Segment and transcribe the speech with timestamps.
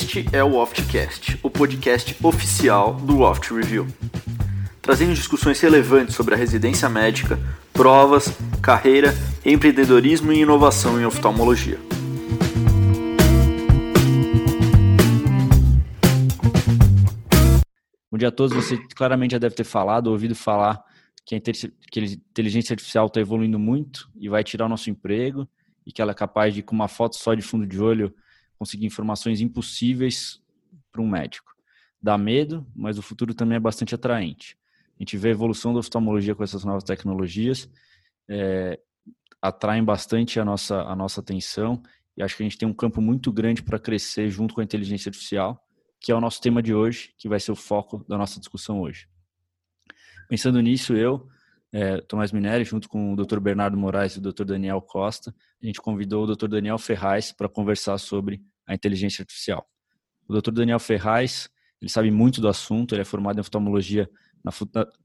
[0.00, 3.84] Este é o Oftcast, o podcast oficial do Oft Review,
[4.80, 7.36] trazendo discussões relevantes sobre a residência médica,
[7.72, 8.28] provas,
[8.62, 9.12] carreira,
[9.44, 11.80] empreendedorismo e inovação em oftalmologia.
[18.08, 18.54] Bom dia a todos.
[18.54, 20.80] Você claramente já deve ter falado, ouvido falar
[21.26, 25.46] que a inteligência artificial está evoluindo muito e vai tirar o nosso emprego
[25.84, 28.14] e que ela é capaz de, com uma foto só de fundo de olho,
[28.58, 30.42] conseguir informações impossíveis
[30.90, 31.54] para um médico.
[32.00, 34.56] Dá medo, mas o futuro também é bastante atraente.
[34.98, 37.70] A gente vê a evolução da oftalmologia com essas novas tecnologias,
[38.28, 38.78] é,
[39.40, 41.82] atraem bastante a nossa, a nossa atenção
[42.16, 44.64] e acho que a gente tem um campo muito grande para crescer junto com a
[44.64, 45.64] inteligência artificial,
[46.00, 48.80] que é o nosso tema de hoje, que vai ser o foco da nossa discussão
[48.80, 49.08] hoje.
[50.28, 51.28] Pensando nisso, eu,
[51.72, 53.38] é, Tomás Minelli, junto com o Dr.
[53.38, 54.44] Bernardo Moraes e o Dr.
[54.44, 56.48] Daniel Costa, a gente convidou o Dr.
[56.48, 59.66] Daniel Ferraz para conversar sobre a inteligência artificial.
[60.28, 60.52] O Dr.
[60.52, 61.48] Daniel Ferraz,
[61.80, 64.08] ele sabe muito do assunto, ele é formado em oftalmologia
[64.44, 64.52] na,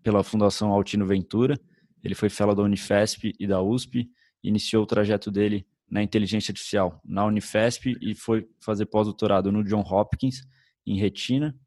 [0.03, 1.59] pela Fundação Altino Ventura,
[2.03, 4.09] ele foi fellow da Unifesp e da USP,
[4.43, 9.81] iniciou o trajeto dele na inteligência artificial na Unifesp e foi fazer pós-doutorado no John
[9.81, 10.45] Hopkins
[10.85, 11.57] em retina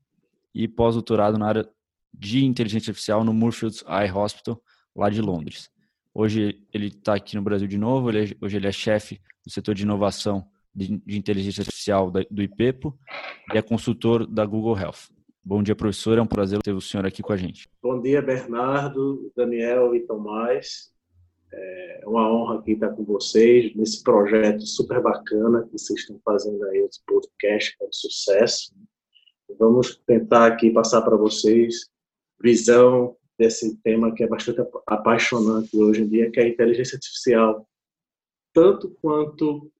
[0.54, 1.68] e pós-doutorado na área
[2.12, 4.60] de inteligência artificial no Moorfields Eye Hospital
[4.94, 5.70] lá de Londres.
[6.12, 9.50] Hoje ele está aqui no Brasil de novo, ele é, hoje ele é chefe do
[9.50, 10.46] setor de inovação
[10.76, 12.96] de, de inteligência artificial da, do IPEPO
[13.54, 15.10] e é consultor da Google Health.
[15.42, 16.18] Bom dia, professor.
[16.18, 17.68] É um prazer ter o senhor aqui com a gente.
[17.82, 20.92] Bom dia, Bernardo, Daniel e Tomás.
[21.52, 26.62] É uma honra aqui estar com vocês nesse projeto super bacana que vocês estão fazendo
[26.64, 28.74] aí, esse podcast, que é sucesso.
[29.58, 31.88] Vamos tentar aqui passar para vocês
[32.42, 37.66] visão desse tema que é bastante apaixonante hoje em dia, que é a inteligência artificial,
[38.52, 39.70] tanto quanto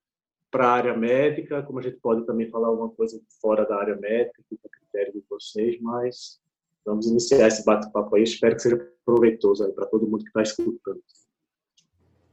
[0.51, 3.97] para a área médica, como a gente pode também falar alguma coisa fora da área
[3.97, 6.41] médica, que é critério de vocês, mas
[6.84, 8.23] vamos iniciar esse bate-papo aí.
[8.23, 11.01] Espero que seja proveitoso para todo mundo que está escutando.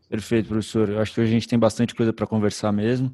[0.10, 0.90] Perfeito, professor.
[0.90, 3.14] Eu acho que a gente tem bastante coisa para conversar mesmo.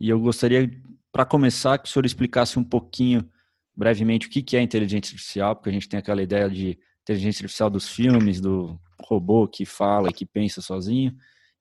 [0.00, 0.70] E eu gostaria,
[1.12, 3.28] para começar, que o senhor explicasse um pouquinho,
[3.76, 7.70] brevemente, o que é inteligência artificial, porque a gente tem aquela ideia de inteligência artificial
[7.70, 11.14] dos filmes, do robô que fala e que pensa sozinho,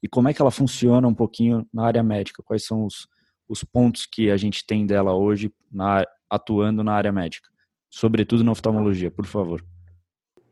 [0.07, 3.09] e como é que ela funciona um pouquinho na área médica, quais são os,
[3.47, 7.49] os pontos que a gente tem dela hoje na, atuando na área médica,
[7.89, 9.61] sobretudo na oftalmologia, por favor.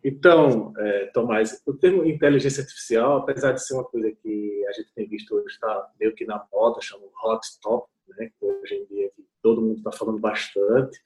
[0.03, 4.94] Então, é, Tomás, o termo inteligência artificial, apesar de ser uma coisa que a gente
[4.94, 8.85] tem visto hoje, está meio que na moda, chama hot top, né, que hoje em
[8.94, 9.09] dia
[9.41, 10.99] todo mundo está falando bastante,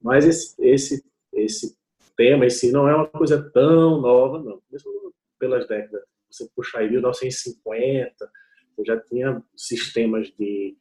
[0.00, 1.76] mas esse, esse, esse
[2.16, 4.62] tema em si não é uma coisa tão nova, não.
[4.70, 8.30] Mesmo pelas décadas, você puxar aí 1950,
[8.78, 10.76] eu já tinha sistemas de,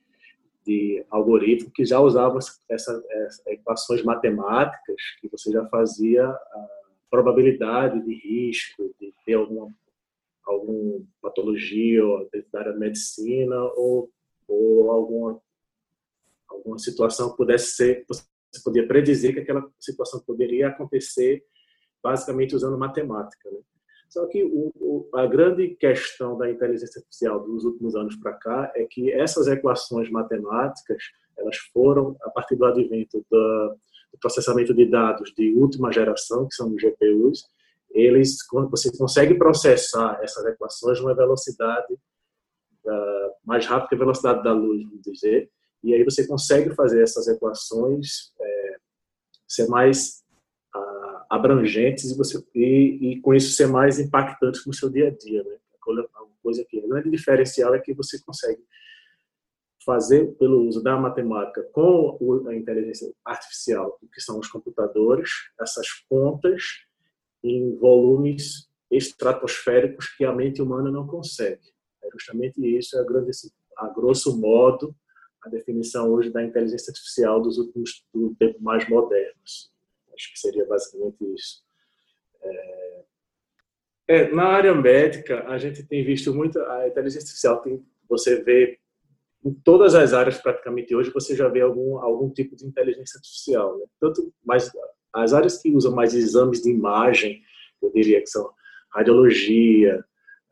[0.66, 3.04] de algoritmo que já usavam essas essa
[3.48, 6.70] equações matemáticas, que você já fazia a
[7.10, 9.74] probabilidade de risco, de ter alguma
[10.44, 14.10] alguma patologia ou da área da medicina ou,
[14.48, 15.42] ou alguma
[16.50, 21.44] alguma situação que pudesse ser você podia predizer que aquela situação poderia acontecer
[22.04, 23.50] basicamente usando matemática.
[23.50, 23.60] Né?
[24.12, 28.70] Só que o, o, a grande questão da inteligência artificial dos últimos anos para cá
[28.76, 31.02] é que essas equações matemáticas
[31.38, 33.78] elas foram a partir do advento do,
[34.12, 37.46] do processamento de dados de última geração, que são os GPUs,
[37.90, 38.36] eles
[38.70, 44.84] você consegue processar essas equações numa velocidade uh, mais rápida que a velocidade da luz,
[44.84, 45.50] vamos dizer,
[45.82, 48.76] e aí você consegue fazer essas equações é,
[49.48, 50.21] ser mais
[51.32, 55.42] abrangentes e, você, e, e, com isso ser mais impactantes no seu dia a dia.
[55.42, 55.58] Né?
[55.88, 58.62] Uma coisa que é grande diferencial é que você consegue
[59.86, 66.62] fazer pelo uso da matemática com a inteligência artificial, que são os computadores, essas contas
[67.42, 71.72] em volumes estratosféricos que a mente humana não consegue.
[72.04, 73.32] É justamente isso, é a, grande,
[73.78, 74.94] a grosso modo,
[75.42, 79.71] a definição hoje da inteligência artificial dos últimos do tempo mais modernos.
[80.22, 81.64] Acho que seria basicamente isso.
[82.44, 83.02] É...
[84.08, 87.62] É, na área médica, a gente tem visto muito a inteligência artificial.
[87.62, 88.78] Tem, você vê
[89.44, 93.78] em todas as áreas praticamente hoje você já vê algum algum tipo de inteligência artificial.
[93.78, 93.86] Né?
[94.00, 94.72] Tanto, mas
[95.14, 97.42] as áreas que usam mais exames de imagem,
[97.82, 98.52] eu diria que são
[98.94, 100.04] radiologia,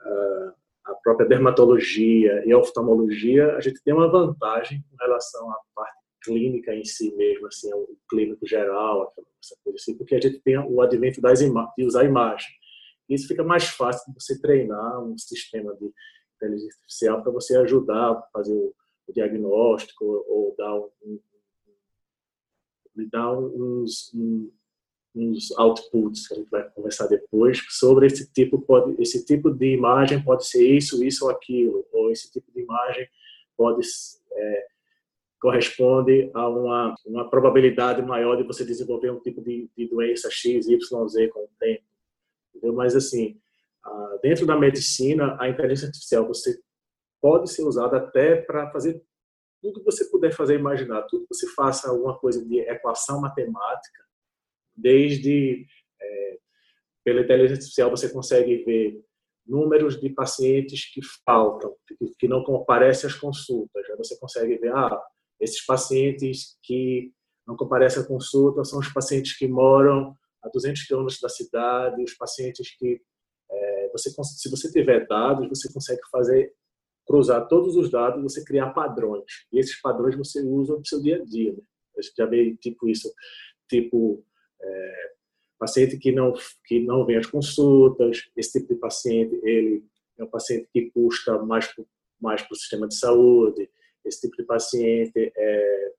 [0.05, 0.53] uh,
[0.85, 6.73] a própria dermatologia e oftalmologia, a gente tem uma vantagem com relação à parte clínica
[6.73, 10.81] em si mesmo, assim, o clínico geral, essa coisa assim, porque a gente tem o
[10.81, 12.49] advento das de usar imagem.
[13.07, 15.91] Isso fica mais fácil de você treinar um sistema de
[16.35, 18.73] inteligência artificial para você ajudar a fazer o,
[19.07, 21.19] o diagnóstico ou, ou dar um, um,
[23.11, 24.51] dá uns, um,
[25.15, 29.73] uns outputs que a gente vai conversar depois sobre esse tipo pode esse tipo de
[29.73, 33.07] imagem pode ser isso isso ou aquilo ou esse tipo de imagem
[33.57, 33.81] pode
[34.33, 34.67] é,
[35.39, 40.67] corresponde a uma uma probabilidade maior de você desenvolver um tipo de, de doença x
[40.67, 41.83] y z com o tempo
[42.53, 42.73] entendeu?
[42.73, 43.39] mas assim
[44.21, 46.59] dentro da medicina a inteligência artificial você
[47.21, 49.01] pode ser usada até para fazer
[49.61, 54.03] tudo que você puder fazer imaginar tudo que você faça alguma coisa de equação matemática
[54.75, 55.65] desde
[56.01, 56.37] é,
[57.03, 59.03] pela inteligência artificial você consegue ver
[59.49, 61.75] números de pacientes que faltam,
[62.19, 63.85] que não comparecem às consultas.
[63.87, 65.01] Já você consegue ver, ah,
[65.39, 67.11] esses pacientes que
[67.47, 72.13] não comparecem à consulta são os pacientes que moram a 200 quilômetros da cidade, os
[72.13, 73.01] pacientes que
[73.51, 76.53] é, você se você tiver dados você consegue fazer
[77.07, 81.15] cruzar todos os dados, você criar padrões e esses padrões você usa no seu dia
[81.19, 81.53] a dia.
[81.53, 81.61] Né?
[81.97, 83.11] Gente já vê tipo isso,
[83.67, 84.23] tipo
[84.61, 85.11] é,
[85.57, 86.33] paciente que não
[86.65, 89.83] que não vem às consultas, esse tipo de paciente ele
[90.17, 91.73] é um paciente que custa mais
[92.21, 93.69] mais para o sistema de saúde.
[94.05, 95.93] Esse tipo de paciente é,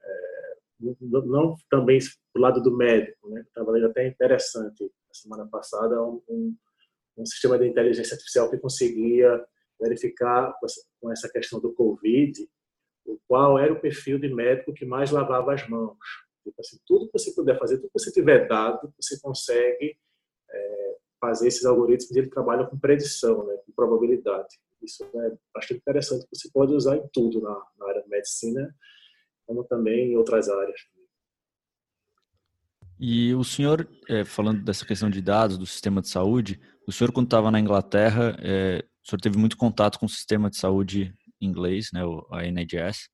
[0.00, 0.92] é
[1.24, 1.98] não também
[2.34, 3.42] do lado do médico, né?
[3.42, 6.20] Estava lendo até interessante a semana passada um,
[7.16, 9.44] um, sistema de inteligência artificial que conseguia
[9.80, 10.52] verificar
[11.00, 12.48] com essa questão do Covid
[13.32, 15.96] qual era o perfil de médico que mais lavava as mãos.
[16.42, 19.96] Tipo assim, tudo que você puder fazer, tudo que você tiver dado, você consegue
[20.50, 24.60] é, fazer esses algoritmos e ele trabalha com predição, né, com probabilidade.
[24.82, 28.74] Isso é bastante interessante, você pode usar em tudo na, na área de medicina,
[29.46, 30.80] como também em outras áreas.
[32.98, 37.12] E o senhor, é, falando dessa questão de dados do sistema de saúde, o senhor
[37.12, 41.12] quando estava na Inglaterra, é, o senhor teve muito contato com o sistema de saúde
[41.40, 43.08] inglês, né, a NHS,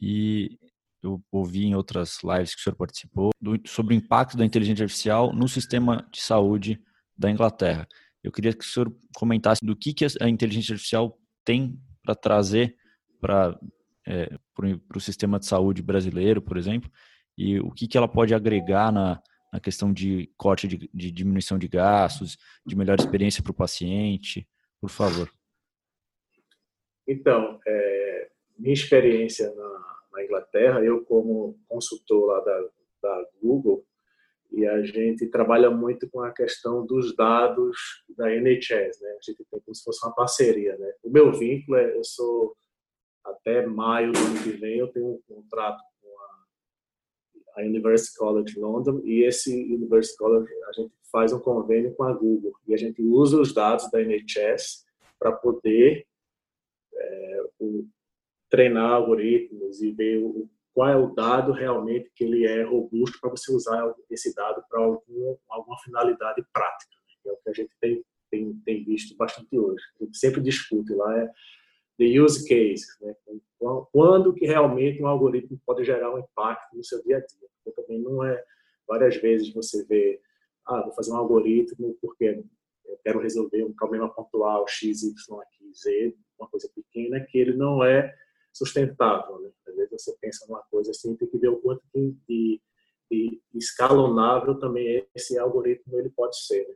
[0.00, 0.58] e
[1.02, 4.82] eu ouvi em outras lives que o senhor participou, do, sobre o impacto da inteligência
[4.82, 6.82] artificial no sistema de saúde
[7.16, 7.86] da Inglaterra.
[8.22, 12.76] Eu queria que o senhor comentasse do que, que a inteligência artificial tem para trazer
[13.20, 13.58] para
[14.06, 14.28] é,
[14.94, 16.90] o sistema de saúde brasileiro, por exemplo,
[17.36, 19.22] e o que, que ela pode agregar na,
[19.52, 22.36] na questão de corte de, de diminuição de gastos,
[22.66, 24.48] de melhor experiência para o paciente,
[24.80, 25.30] por favor.
[27.06, 32.68] Então, é, minha experiência na, na Inglaterra, eu como consultor lá da,
[33.02, 33.86] da Google,
[34.50, 37.76] e a gente trabalha muito com a questão dos dados
[38.18, 39.10] da NHS, né?
[39.10, 40.92] A gente tem como se fosse uma parceria, né?
[41.02, 42.56] O meu vínculo é, eu sou
[43.24, 48.58] até maio do ano que vem eu tenho um contrato com a, a University College
[48.58, 52.76] London e esse University College a gente faz um convênio com a Google e a
[52.76, 54.84] gente usa os dados da NHS
[55.18, 56.06] para poder
[56.94, 57.86] é, o,
[58.50, 63.30] treinar algoritmos e ver o, qual é o dado realmente que ele é robusto para
[63.30, 67.07] você usar esse dado para algum, alguma finalidade prática, né?
[67.22, 69.82] Que é o que a gente tem, tem, tem visto bastante hoje.
[70.00, 71.30] A gente sempre discute lá é
[71.98, 73.14] the use case, né?
[73.92, 77.48] quando que realmente um algoritmo pode gerar um impacto no seu dia a dia.
[77.64, 78.42] Porque também não é
[78.86, 80.20] várias vezes você vê,
[80.66, 82.44] ah, vou fazer um algoritmo porque
[82.86, 87.54] eu quero resolver um problema pontual x, y, aqui, z, uma coisa pequena que ele
[87.54, 88.14] não é
[88.52, 89.40] sustentável.
[89.40, 89.50] Né?
[89.66, 92.60] Às vezes você pensa numa coisa assim, tem que ver o quanto de, de,
[93.10, 96.66] de escalonável também esse algoritmo ele pode ser.
[96.66, 96.74] Né?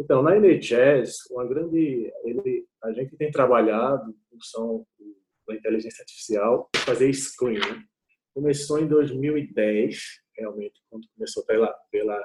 [0.00, 4.86] Então, na NHS, uma grande, ele, a gente tem trabalhado em função
[5.46, 7.58] da inteligência artificial fazer screen.
[7.58, 7.84] Né?
[8.32, 9.98] Começou em 2010,
[10.34, 12.18] realmente, quando começou pela, pela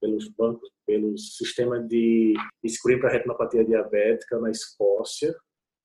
[0.00, 2.32] pelos bancos, pelo sistema de
[2.66, 5.36] screen para retinopatia diabética na Escócia,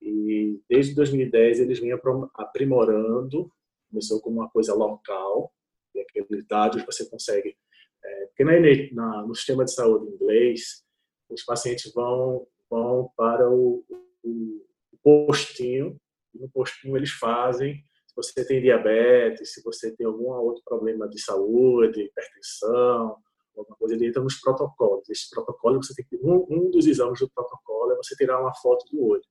[0.01, 1.91] e desde 2010 eles vêm
[2.35, 3.51] aprimorando,
[3.89, 5.51] começou como uma coisa local,
[5.93, 7.57] e aqueles dados você consegue.
[8.01, 8.53] É, porque na,
[8.93, 10.84] na, no sistema de saúde inglês,
[11.29, 13.83] os pacientes vão, vão para o,
[14.23, 15.99] o, o postinho,
[16.33, 21.07] e no postinho eles fazem se você tem diabetes, se você tem algum outro problema
[21.09, 23.17] de saúde, hipertensão,
[23.57, 25.09] alguma coisa, ele entra nos protocolos.
[25.09, 28.55] Esse protocolo, você tem que, um, um dos exames do protocolo é você tirar uma
[28.55, 29.23] foto do olho.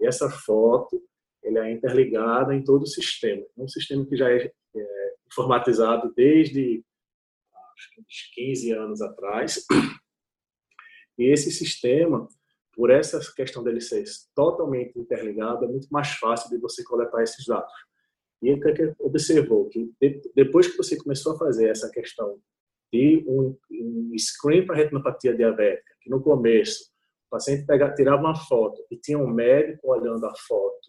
[0.00, 1.02] E essa foto
[1.42, 3.42] ele é interligada em todo o sistema.
[3.56, 6.84] É um sistema que já é, é informatizado desde
[7.74, 9.64] acho que uns 15 anos atrás.
[11.18, 12.28] E esse sistema,
[12.72, 17.44] por essa questão dele ser totalmente interligado, é muito mais fácil de você coletar esses
[17.44, 17.72] dados.
[18.40, 19.68] E o que, observou?
[19.68, 19.90] Que
[20.34, 22.38] depois que você começou a fazer essa questão
[22.92, 26.84] de um, um screen para retinopatia diabética, que no começo
[27.26, 30.88] o paciente pegava, tirava uma foto e tinha um médico olhando a foto,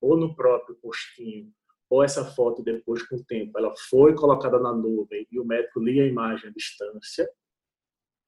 [0.00, 1.50] ou no próprio postinho,
[1.88, 5.80] ou essa foto depois com o tempo, ela foi colocada na nuvem e o médico
[5.80, 7.28] lia a imagem à distância.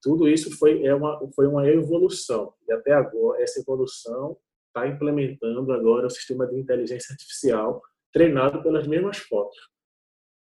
[0.03, 2.55] Tudo isso foi é uma foi uma evolução.
[2.69, 4.37] E até agora essa evolução
[4.69, 9.59] está implementando agora o sistema de inteligência artificial treinado pelas mesmas fotos.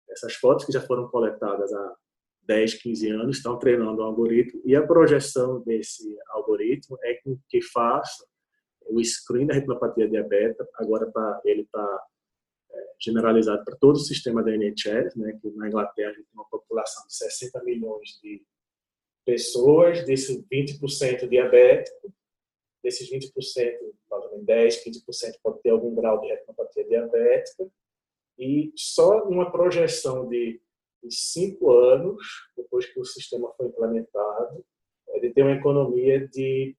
[0.10, 1.96] Essas fotos que já foram coletadas há
[2.44, 8.26] 10, 15 anos estão treinando o algoritmo e a projeção desse algoritmo é que faça
[8.88, 12.08] o screen da retinopatia diabética, agora tá, ele está
[12.72, 16.34] é, generalizado para todo o sistema da NHS, né, que na Inglaterra a gente tem
[16.34, 18.44] uma população de 60 milhões de
[19.30, 22.12] pessoas, desses 20% diabético,
[22.84, 23.30] desses 20%,
[24.10, 27.68] mais 10, 15% pode ter algum grau de retinopatia diabética,
[28.40, 30.60] e só uma projeção de,
[31.04, 32.26] de cinco anos,
[32.58, 34.66] depois que o sistema foi implementado,
[35.10, 36.76] ele tem uma economia de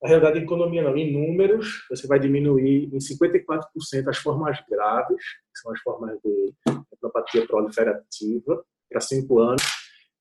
[0.00, 5.60] na realidade, economia não, em números, você vai diminuir em 54% as formas graves, que
[5.60, 9.62] são as formas de hepatopatia proliferativa, para 5 anos,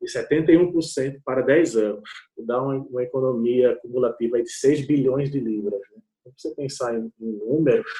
[0.01, 2.09] e 71% para 10 anos.
[2.37, 5.81] Dá uma, uma, economia acumulativa de 6 bilhões de libras.
[5.91, 6.01] Né?
[6.21, 7.91] Então, você pensar em, em, números,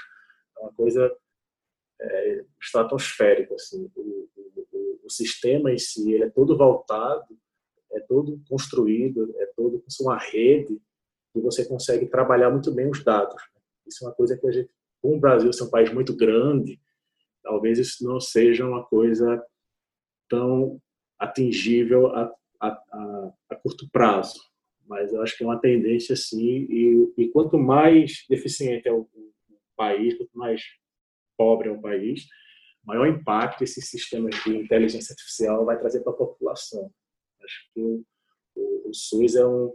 [0.58, 1.12] é uma coisa
[2.00, 3.56] é, estratosférica.
[3.56, 3.90] Assim.
[3.96, 7.38] O, o, o, sistema em si ele é todo voltado,
[7.92, 10.80] é todo construído, é todo com uma rede
[11.36, 13.42] e você consegue trabalhar muito bem os dados.
[13.86, 14.70] Isso é uma coisa que a gente,
[15.02, 16.80] como o Brasil ser um país muito grande,
[17.42, 19.42] talvez isso não seja uma coisa
[20.30, 20.82] tão
[21.20, 24.40] atingível a, a, a, a curto prazo.
[24.88, 29.02] Mas eu acho que é uma tendência sim, e, e quanto mais deficiente é o,
[29.02, 29.32] o
[29.76, 30.62] país, quanto mais
[31.38, 32.26] pobre é o país,
[32.88, 36.90] maior impacto esses sistemas de inteligência artificial vai trazer para a população.
[37.44, 38.06] Acho que o,
[38.56, 39.74] o, o SUS é um,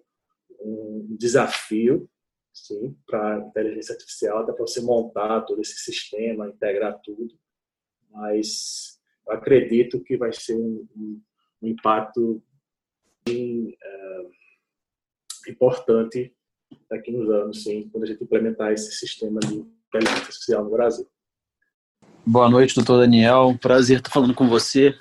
[0.61, 2.09] um desafio
[2.55, 7.35] sim, para a inteligência artificial, até para você montar todo esse sistema, integrar tudo.
[8.11, 11.23] Mas acredito que vai ser um, um,
[11.63, 12.43] um impacto
[13.25, 16.35] bem, é, importante
[16.91, 21.07] daqui nos anos, sim, quando a gente implementar esse sistema de inteligência artificial no Brasil.
[22.25, 23.57] Boa noite, doutor Daniel.
[23.61, 24.95] Prazer estar falando com você.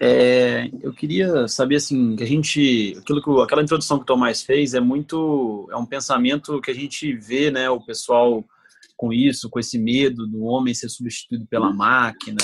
[0.00, 4.42] É, eu queria saber assim que a gente, aquilo que aquela introdução que o Tomás
[4.42, 8.44] fez é muito, é um pensamento que a gente vê, né, o pessoal
[8.96, 12.38] com isso, com esse medo do homem ser substituído pela máquina,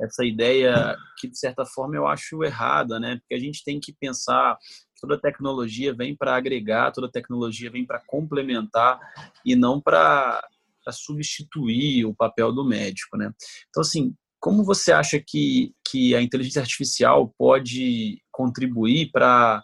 [0.00, 3.16] essa ideia que de certa forma eu acho errada, né?
[3.16, 4.56] Porque a gente tem que pensar
[4.94, 8.98] que toda tecnologia vem para agregar, toda tecnologia vem para complementar
[9.44, 10.42] e não para
[10.90, 13.30] substituir o papel do médico, né?
[13.68, 19.62] Então assim, como você acha que, que a inteligência artificial pode contribuir para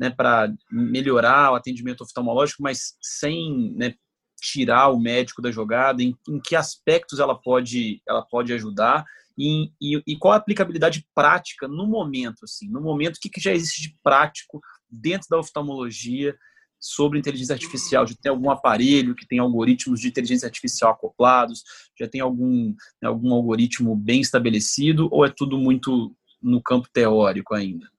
[0.00, 3.94] né, para melhorar o atendimento oftalmológico, mas sem né,
[4.40, 6.02] tirar o médico da jogada?
[6.02, 9.04] Em, em, que aspectos ela pode, ela pode ajudar?
[9.42, 12.44] E, e, e, qual a aplicabilidade prática no momento?
[12.44, 16.36] Assim, no momento, o que, que já existe de prático dentro da oftalmologia
[16.78, 21.62] sobre inteligência artificial, já tem algum aparelho que tem algoritmos de inteligência artificial acoplados,
[21.98, 27.54] já tem algum, né, algum algoritmo bem estabelecido, ou é tudo muito no campo teórico
[27.54, 27.90] ainda?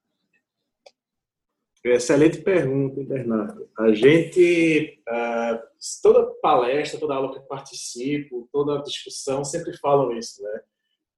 [1.83, 3.67] Excelente pergunta, Bernardo.
[3.79, 5.59] A gente, uh,
[6.03, 10.61] toda palestra, toda aula que participo, toda discussão, sempre falam isso, né?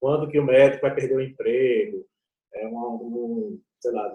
[0.03, 2.05] Quando que o médico vai perder o emprego?
[2.53, 4.13] É um, um sei lá,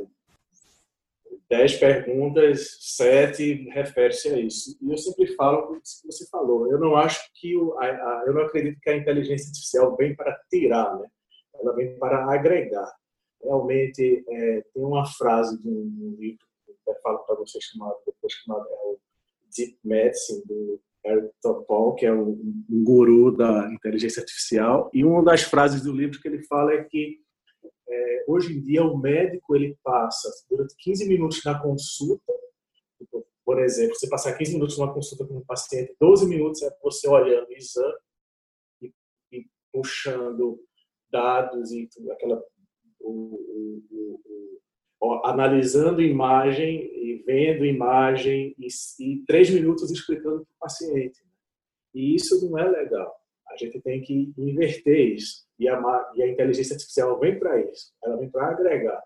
[1.49, 4.77] dez perguntas, sete refere-se a isso.
[4.83, 6.71] E eu sempre falo o que você falou.
[6.71, 10.15] Eu não acho que o, a, a, eu não acredito que a inteligência artificial vem
[10.15, 11.09] para tirar, né?
[11.55, 12.95] Ela vem para agregar.
[13.43, 18.31] Realmente é, tem uma frase de um, livro que eu falo para vocês chamado depois
[18.35, 18.99] chamado é o
[19.57, 24.91] Deep Medicine do Eric Topol, que é um, um guru da inteligência artificial.
[24.93, 27.21] E uma das frases do livro que ele fala é que
[27.89, 32.33] é, hoje em dia, o médico ele passa durante 15 minutos na consulta,
[33.45, 37.09] por exemplo, você passar 15 minutos numa consulta com um paciente, 12 minutos é você
[37.09, 37.99] olhando o exame
[38.83, 38.93] e,
[39.33, 40.63] e puxando
[41.11, 42.45] dados e aquela
[43.01, 44.61] o, o, o,
[45.25, 51.21] analisando imagem e vendo imagem e, três minutos explicando para o paciente.
[51.95, 53.15] E isso não é legal.
[53.49, 55.47] A gente tem que inverter isso.
[55.59, 57.93] E a, e a inteligência artificial vem para isso.
[58.03, 59.03] Ela vem para agregar.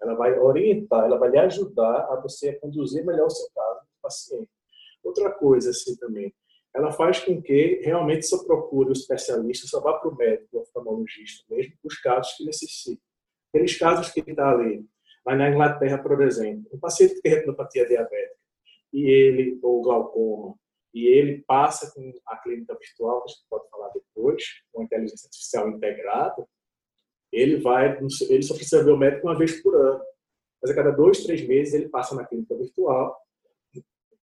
[0.00, 4.02] Ela vai orientar, ela vai lhe ajudar a você conduzir melhor o seu caso do
[4.02, 4.50] paciente.
[5.02, 6.34] Outra coisa assim também,
[6.74, 10.60] ela faz com que realmente só procure o especialista, só vá para o médico, o
[10.60, 13.02] oftalmologista, mesmo os casos que necessitam.
[13.48, 14.84] Aqueles casos que está ali,
[15.26, 18.36] mas na Inglaterra, por exemplo, um paciente que tem retinopatia diabética
[18.92, 20.54] e ele, ou glaucoma,
[20.94, 24.42] e ele passa com a clínica virtual, que a gente pode falar depois,
[24.72, 26.46] com inteligência artificial integrada,
[27.32, 27.98] ele vai,
[28.30, 30.02] ele só precisa ver o médico uma vez por ano.
[30.62, 33.20] Mas a cada dois, três meses ele passa na clínica virtual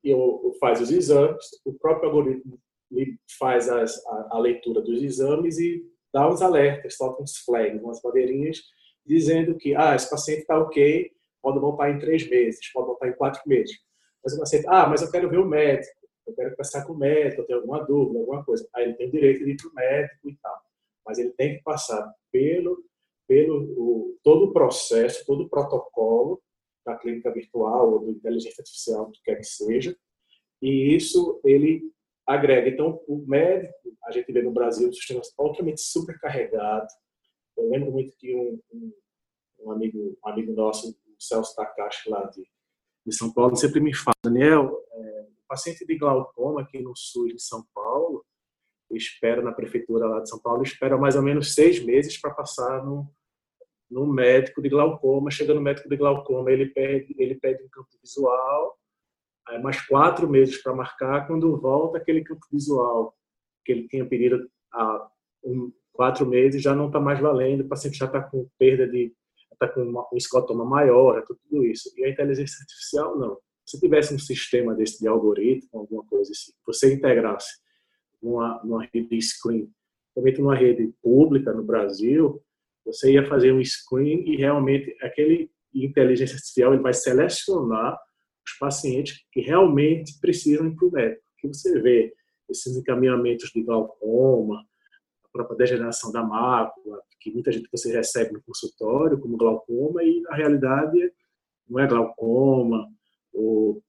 [0.04, 0.14] e
[0.60, 1.46] faz os exames.
[1.66, 2.58] O próprio algoritmo
[3.38, 8.02] faz as, a, a, leitura dos exames e dá uns alertas, solta uns flags, umas
[8.02, 8.62] bandeirinhas,
[9.06, 13.14] dizendo que ah, esse paciente está ok, pode voltar em três meses, pode voltar em
[13.14, 13.78] quatro meses.
[14.24, 15.94] Mas o paciente, ah, mas eu quero ver o médico,
[16.26, 18.68] eu quero passar com o médico, eu tenho alguma dúvida, alguma coisa.
[18.74, 20.62] Aí ele tem o direito de ir para o médico e tal.
[21.06, 22.82] Mas ele tem que passar pelo,
[23.28, 26.42] pelo o, todo o processo, todo o protocolo
[26.86, 29.96] da clínica virtual ou do inteligência artificial, do que quer que seja,
[30.62, 31.82] e isso ele
[32.26, 32.70] agrega.
[32.70, 33.74] Então, o médico,
[34.06, 36.88] a gente vê no Brasil um sistema altamente supercarregado.
[37.58, 38.94] Eu lembro muito que um, um,
[39.60, 42.44] um amigo, um amigo nosso, o Celso Takashi, lá de,
[43.06, 47.42] de São Paulo, sempre me fala, Daniel, é, paciente de glaucoma aqui no sul de
[47.42, 48.26] São Paulo,
[48.92, 52.84] espera na prefeitura lá de São Paulo, espera mais ou menos seis meses para passar
[52.84, 53.10] no,
[53.90, 55.32] no médico de glaucoma.
[55.32, 58.78] Chega no médico de glaucoma, ele pede, ele pede um campo visual,
[59.48, 61.28] aí mais quatro meses para marcar.
[61.28, 63.16] Quando volta aquele campo visual
[63.66, 65.10] que ele tinha pedido há
[65.44, 69.14] um, quatro meses, já não está mais valendo, o paciente já está com perda de.
[69.52, 71.94] está com uma, um escotoma maior, é tudo isso.
[71.96, 73.38] E a inteligência artificial, não.
[73.66, 77.62] Se tivesse um sistema desse de algoritmo, alguma coisa assim, você integrasse
[78.22, 79.70] numa, numa rede screen,
[80.14, 82.44] também numa rede pública no Brasil,
[82.86, 87.98] você ia fazer um screen e realmente aquele inteligência artificial ele vai selecionar
[88.46, 91.24] os pacientes que realmente precisam ir para o médico.
[91.40, 92.14] Que você vê
[92.50, 94.64] esses encaminhamentos de glaucoma,
[95.34, 100.36] própria degeneração da mácula, que muita gente você recebe no consultório como glaucoma e na
[100.36, 101.12] realidade
[101.68, 102.88] não é glaucoma
[103.34, 103.82] ou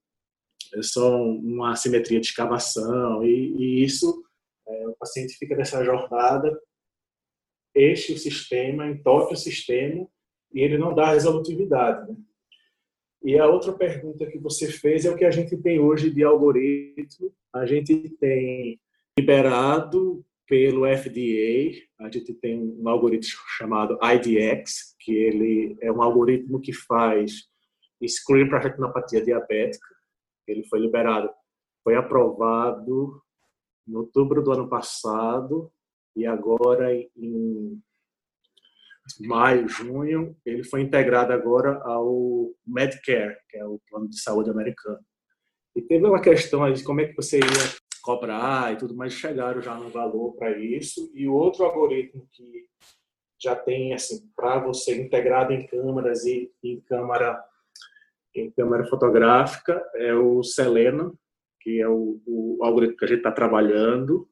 [0.74, 4.24] é só uma assimetria de escavação e, e isso
[4.66, 6.58] é, o paciente fica nessa jornada
[7.74, 10.06] enche o sistema, entope o sistema
[10.52, 12.10] e ele não dá resolutividade.
[12.10, 12.16] Né?
[13.24, 16.22] E a outra pergunta que você fez é o que a gente tem hoje de
[16.22, 17.32] algoritmo.
[17.52, 18.78] A gente tem
[19.18, 26.60] liberado pelo FDA, a gente tem um algoritmo chamado IDX, que ele é um algoritmo
[26.60, 27.48] que faz
[28.06, 29.86] screen para retinopatia diabética.
[30.46, 31.30] Ele foi liberado,
[31.82, 33.22] foi aprovado
[33.88, 35.72] em outubro do ano passado
[36.14, 37.80] e agora em
[39.20, 45.00] maio, junho, ele foi integrado agora ao Medicare, que é o plano de saúde americano.
[45.76, 49.14] E teve uma questão aí de como é que você ia cobrar e tudo mais,
[49.14, 51.10] chegaram já no valor para isso.
[51.14, 52.66] E outro algoritmo que
[53.40, 57.42] já tem assim para você integrado em câmeras e em câmera
[58.34, 61.12] em câmera fotográfica é o Selena,
[61.60, 64.28] que é o, o algoritmo que a gente está trabalhando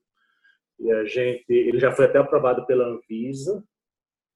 [0.78, 3.64] e a gente, ele já foi até aprovado pela Anvisa.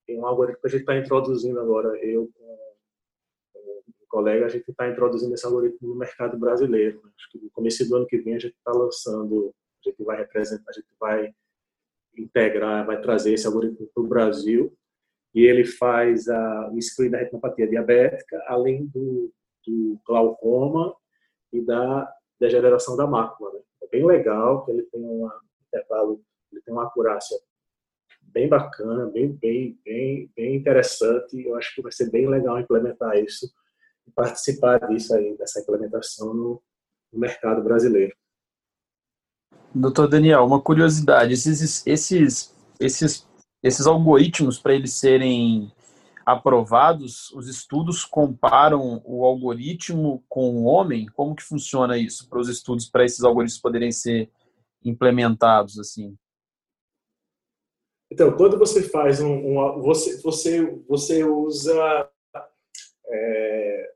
[0.05, 2.66] Tem um algoritmo que a gente está introduzindo agora, eu com
[4.07, 7.01] colega, a gente está introduzindo esse algoritmo no mercado brasileiro.
[7.17, 9.53] Acho que no começo do ano que vem a gente está lançando,
[9.85, 11.33] a gente vai representar, a gente vai
[12.17, 14.73] integrar, vai trazer esse algoritmo para o Brasil
[15.33, 19.31] e ele faz a, o screen da retinopatia diabética, além do,
[19.65, 20.95] do glaucoma
[21.53, 23.53] e da degeneração da mácula.
[23.53, 23.59] Né?
[23.83, 25.29] É bem legal ele tem um
[25.67, 27.37] intervalo ele tem uma acurácia
[28.21, 31.39] bem bacana, bem, bem, bem, bem interessante.
[31.45, 33.51] Eu acho que vai ser bem legal implementar isso
[34.07, 36.61] e participar disso aí, dessa implementação no,
[37.11, 38.15] no mercado brasileiro.
[39.73, 43.27] Doutor Daniel, uma curiosidade: esses, esses, esses,
[43.61, 45.71] esses algoritmos, para eles serem
[46.25, 51.05] aprovados, os estudos comparam o algoritmo com o homem?
[51.07, 54.29] Como que funciona isso para os estudos, para esses algoritmos poderem ser
[54.83, 56.17] implementados assim?
[58.11, 62.09] Então, quando você faz um, um você, você, você usa
[63.05, 63.93] é,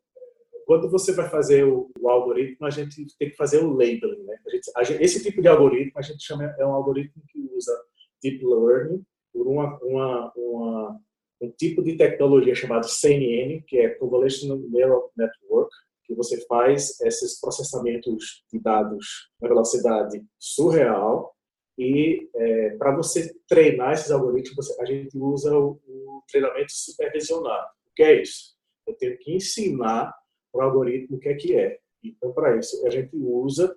[0.72, 4.38] quando você vai fazer o, o, algoritmo, a gente tem que fazer o labeling, né?
[4.48, 7.40] A gente, a gente, esse tipo de algoritmo a gente chama é um algoritmo que
[7.54, 7.78] usa
[8.24, 9.04] deep learning
[9.34, 11.00] por uma, uma, uma
[11.42, 17.38] um tipo de tecnologia chamado CNN, que é Convolutional Neural Network, que você faz esses
[17.42, 21.36] processamentos de dados na velocidade surreal
[21.78, 27.68] e é, para você treinar esses algoritmos, a gente usa o, o, treinamento supervisionado.
[27.88, 28.56] O que é isso?
[28.88, 30.14] Eu tenho que ensinar
[30.54, 31.80] o algoritmo o que é que é.
[32.04, 33.76] Então, para isso, a gente usa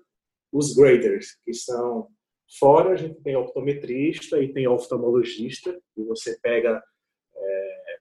[0.52, 2.08] os graders, que são
[2.58, 6.82] fora a gente tem optometrista e tem oftalmologista, e você pega,
[7.34, 7.96] é,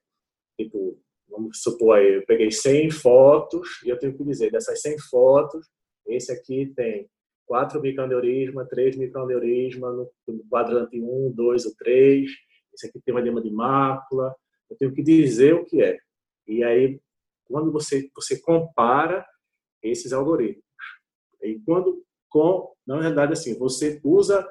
[0.59, 4.99] tipo, vamos supor aí, eu peguei 100 fotos e eu tenho que dizer, dessas 100
[4.99, 5.67] fotos,
[6.05, 7.09] esse aqui tem
[7.45, 12.31] quatro microaneurisma, três microaneurisma no, no quadrante 1, 2 ou 3.
[12.73, 14.36] Esse aqui tem uma edema de mácula.
[14.69, 15.97] Eu tenho que dizer o que é.
[16.47, 16.99] E aí,
[17.53, 19.23] quando você, você compara
[19.83, 20.65] esses algoritmos,
[21.39, 24.43] e quando, com, na verdade, assim, você usa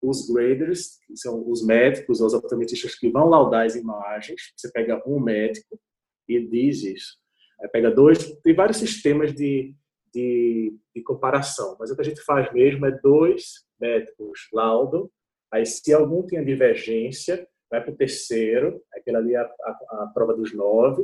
[0.00, 4.52] os graders, que são os médicos, os optometristas que vão laudar as imagens.
[4.56, 5.80] Você pega um médico
[6.28, 7.16] e diz isso.
[7.60, 9.74] Aí pega dois, tem vários sistemas de,
[10.14, 15.10] de, de, comparação, mas o que a gente faz mesmo é dois médicos laudam,
[15.50, 20.10] aí se algum tem divergência, vai para o terceiro, aquela ali é a, a, a
[20.14, 21.02] prova dos nove,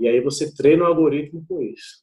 [0.00, 2.02] e aí você treina o algoritmo com isso.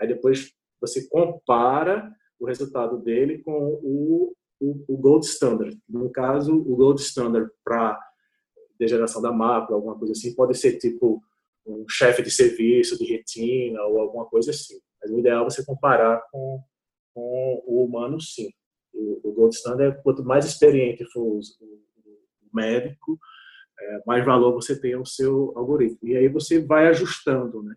[0.00, 5.76] Aí depois você compara o resultado dele com o o, o gold standard.
[5.88, 7.98] No caso, o gold standard para
[8.78, 11.20] degeneração da mácula, alguma coisa assim, pode ser tipo
[11.66, 14.78] um chefe de serviço de retina ou alguma coisa assim.
[15.00, 16.62] Mas o ideal é você comparar com,
[17.12, 18.50] com o humano, sim.
[18.92, 23.18] O, o gold standard, é quanto mais experiente for o, o médico,
[23.82, 26.08] é, mais valor você tem ao seu algoritmo.
[26.08, 27.74] E aí você vai ajustando, né?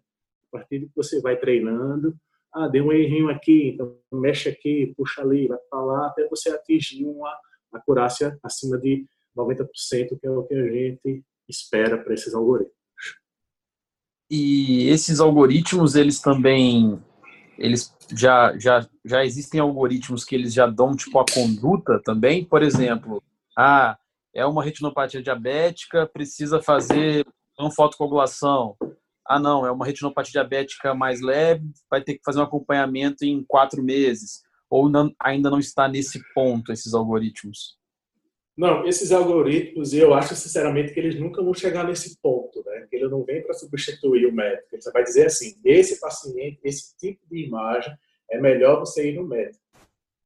[0.53, 2.15] A partir de que você vai treinando,
[2.53, 6.49] ah, deu um errinho aqui, então mexe aqui, puxa ali, vai para lá, até você
[6.49, 7.35] atingir uma
[7.73, 9.67] acurácia acima de 90%,
[10.19, 12.75] que é o que a gente espera para esses algoritmos.
[14.29, 16.99] E esses algoritmos, eles também,
[17.57, 22.63] eles já, já, já existem algoritmos que eles já dão tipo a conduta também, por
[22.63, 23.21] exemplo,
[23.57, 23.97] ah,
[24.36, 27.26] é uma retinopatia diabética, precisa fazer
[27.58, 28.76] uma fotocoagulação
[29.28, 33.43] ah, não, é uma retinopatia diabética mais leve, vai ter que fazer um acompanhamento em
[33.43, 34.43] quatro meses.
[34.69, 37.78] Ou não, ainda não está nesse ponto, esses algoritmos?
[38.56, 42.88] Não, esses algoritmos, eu acho sinceramente que eles nunca vão chegar nesse ponto, né?
[42.91, 44.67] Ele não vem para substituir o médico.
[44.71, 47.93] Ele vai dizer assim: esse paciente, esse tipo de imagem,
[48.30, 49.63] é melhor você ir no médico.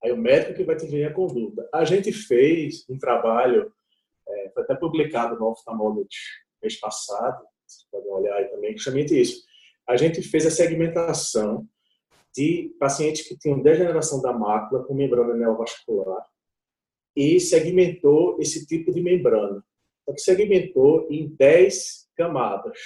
[0.04, 1.68] Aí o médico que vai te ver a conduta.
[1.74, 3.72] A gente fez um trabalho,
[4.30, 6.08] é, foi até publicado no Ophthalmology
[6.62, 9.44] mês passado, vocês podem olhar aí também, justamente isso.
[9.88, 11.68] A gente fez a segmentação
[12.36, 16.26] de pacientes que tinham degeneração da mácula com membrana neovascular
[17.16, 19.64] e segmentou esse tipo de membrana.
[20.06, 22.78] Só que segmentou em 10 camadas,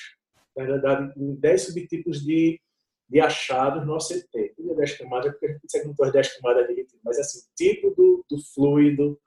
[0.56, 2.60] na verdade, em 10 subtipos de,
[3.10, 4.54] de achados no OCT.
[4.60, 7.92] Não é 10 camadas, porque a gente segmentou as 10 camadas de mas assim, tipo
[7.92, 9.20] do, do fluido,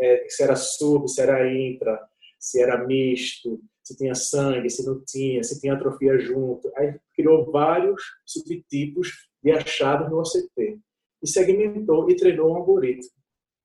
[0.00, 2.00] é, se era sub, se era intra,
[2.38, 6.70] se era misto, se tinha sangue, se não tinha, se tinha atrofia junto.
[6.76, 10.78] Aí criou vários subtipos de achados no OCT
[11.22, 13.10] e segmentou e treinou um algoritmo,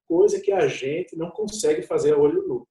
[0.06, 2.67] coisa que a gente não consegue fazer a olho nu.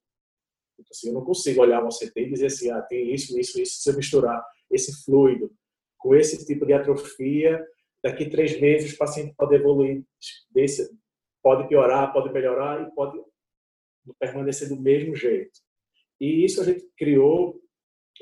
[0.77, 3.59] Então, assim, eu não consigo olhar um OCT e dizer assim, ah, tem isso, isso,
[3.59, 3.81] isso.
[3.81, 5.51] Se eu misturar esse fluido
[5.97, 7.65] com esse tipo de atrofia,
[8.03, 10.03] daqui três meses o paciente pode evoluir,
[10.51, 10.91] desse,
[11.41, 13.17] pode piorar, pode melhorar e pode
[14.19, 15.59] permanecer do mesmo jeito.
[16.19, 17.59] E isso a gente criou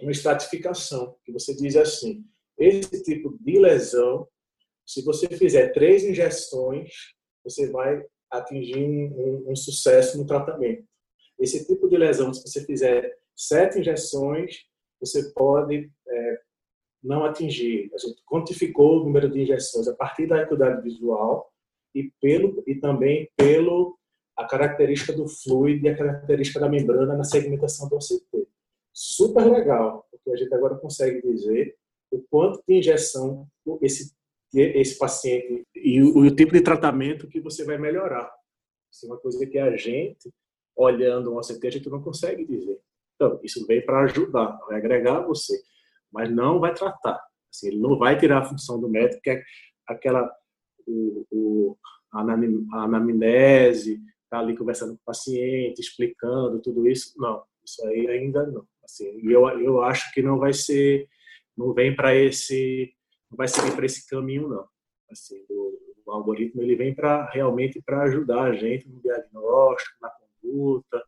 [0.01, 2.25] uma estratificação, que você diz assim,
[2.57, 4.27] esse tipo de lesão,
[4.85, 6.91] se você fizer três injeções,
[7.43, 10.85] você vai atingir um, um, sucesso no tratamento.
[11.39, 14.65] Esse tipo de lesão, se você fizer sete injeções,
[14.99, 16.39] você pode é,
[17.03, 17.91] não atingir.
[17.93, 21.51] A gente quantificou o número de injeções a partir da acuidade visual
[21.93, 23.97] e, pelo, e também pelo
[24.37, 28.47] a característica do fluido e a característica da membrana na segmentação do OCT.
[28.91, 31.75] Super legal, porque a gente agora consegue dizer
[32.11, 33.47] o quanto de injeção
[33.81, 34.13] esse,
[34.53, 38.31] esse paciente e o, o tipo de tratamento que você vai melhorar.
[38.91, 40.31] Isso é uma coisa que a gente,
[40.75, 42.79] olhando um OCT, a gente não consegue dizer.
[43.15, 45.59] Então, isso vem para ajudar, vai agregar você,
[46.11, 47.19] mas não vai tratar.
[47.51, 49.43] Assim, ele não vai tirar a função do médico, que é
[49.87, 50.31] aquela
[50.85, 51.77] o, o,
[52.11, 52.21] a
[52.83, 54.01] anamnese,
[54.33, 57.13] tá ali conversando com o paciente, explicando tudo isso.
[57.17, 58.65] Não, isso aí ainda não.
[58.83, 61.07] Assim, e eu, eu acho que não vai ser,
[61.55, 62.91] não vem para esse,
[63.29, 64.65] não vai seguir para esse caminho não.
[65.11, 70.09] Assim, o, o algoritmo ele vem para realmente para ajudar a gente no diagnóstico, na
[70.09, 71.03] conduta,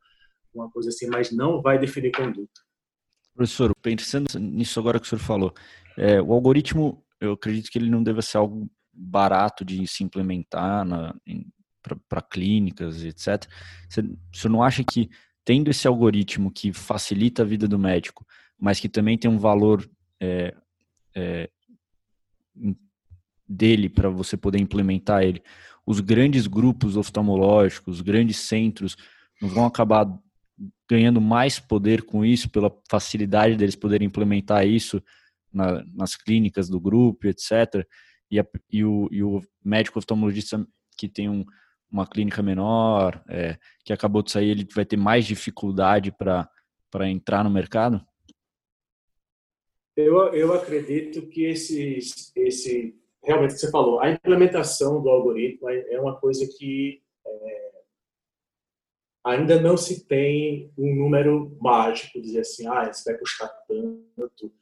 [0.53, 2.61] uma coisa assim, mas não vai definir conduta.
[3.33, 5.53] Professor, pensando nisso agora que o senhor falou,
[5.97, 10.85] é, o algoritmo, eu acredito que ele não deva ser algo barato de se implementar
[10.85, 11.45] na, em,
[12.07, 13.45] para clínicas, etc.
[13.89, 15.09] Você, você não acha que
[15.43, 18.25] tendo esse algoritmo que facilita a vida do médico,
[18.59, 19.87] mas que também tem um valor
[20.19, 20.55] é,
[21.15, 21.49] é,
[23.47, 25.43] dele para você poder implementar ele,
[25.85, 28.97] os grandes grupos oftalmológicos, os grandes centros,
[29.39, 30.07] não vão acabar
[30.89, 35.01] ganhando mais poder com isso, pela facilidade deles poderem implementar isso
[35.53, 37.85] na, nas clínicas do grupo, etc.
[38.31, 40.65] E, a, e, o, e o médico oftalmologista
[40.97, 41.45] que tem um,
[41.91, 47.43] uma clínica menor, é, que acabou de sair, ele vai ter mais dificuldade para entrar
[47.43, 48.05] no mercado?
[49.95, 51.99] Eu, eu acredito que esse,
[52.35, 57.71] esse realmente que você falou, a implementação do algoritmo é, é uma coisa que é,
[59.23, 64.53] ainda não se tem um número mágico, dizer assim, ah, isso vai custar tanto,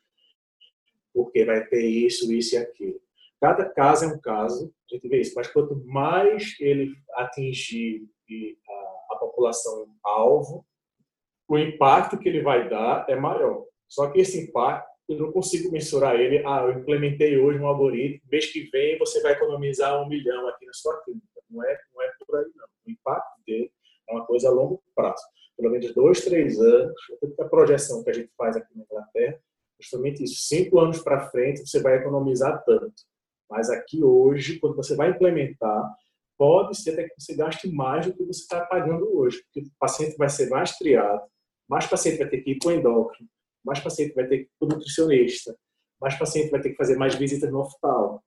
[1.13, 3.01] porque vai ter isso, isso e aquilo.
[3.43, 8.07] Cada caso é um caso, a gente vê isso, mas quanto mais ele atingir
[9.11, 10.65] a, população alvo,
[11.49, 13.65] o impacto que ele vai dar é maior.
[13.85, 16.41] Só que esse impacto eu não consigo mensurar ele.
[16.45, 20.65] Ah, eu implementei hoje um algoritmo, mês que vem você vai economizar um milhão aqui
[20.65, 21.27] na sua clínica.
[21.49, 22.65] Não é, não é por aí, não.
[22.87, 23.69] O impacto dele
[24.07, 25.21] é uma coisa a longo prazo.
[25.57, 26.93] Pelo menos dois, três anos,
[27.37, 29.37] a projeção que a gente faz aqui na Inglaterra,
[29.81, 30.47] justamente isso.
[30.47, 33.03] Cinco anos para frente você vai economizar tanto.
[33.53, 35.95] Mas aqui hoje, quando você vai implementar,
[36.35, 39.71] pode ser até que você gaste mais do que você está pagando hoje, porque o
[39.79, 41.21] paciente vai ser mais triado,
[41.69, 43.29] mais paciente vai ter que ir para o endócrino,
[43.63, 45.55] mais paciente vai ter que ir para o nutricionista,
[46.01, 48.23] mais paciente vai ter que fazer mais visitas no hospital.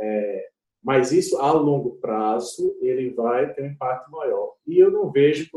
[0.00, 0.48] É,
[0.82, 4.54] mas isso, a longo prazo, ele vai ter um impacto maior.
[4.66, 5.50] E eu não vejo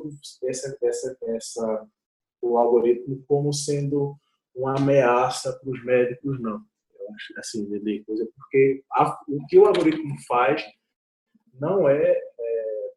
[0.44, 1.88] essa, essa, essa,
[2.42, 4.18] o algoritmo como sendo
[4.54, 6.62] uma ameaça para os médicos, não
[7.38, 10.64] assim, de coisa, porque a, o que o algoritmo faz
[11.54, 12.94] não é, é,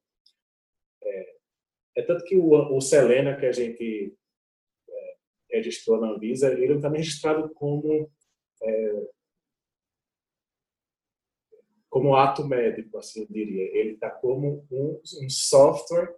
[1.03, 1.37] é,
[1.97, 4.17] é tanto que o, o, Selena que a gente
[4.89, 5.17] é,
[5.51, 8.11] registrou na Anvisa, ele está registrado como
[8.63, 9.07] é,
[11.95, 13.71] como ato médico, assim eu diria.
[13.79, 16.13] Ele está como um, um, software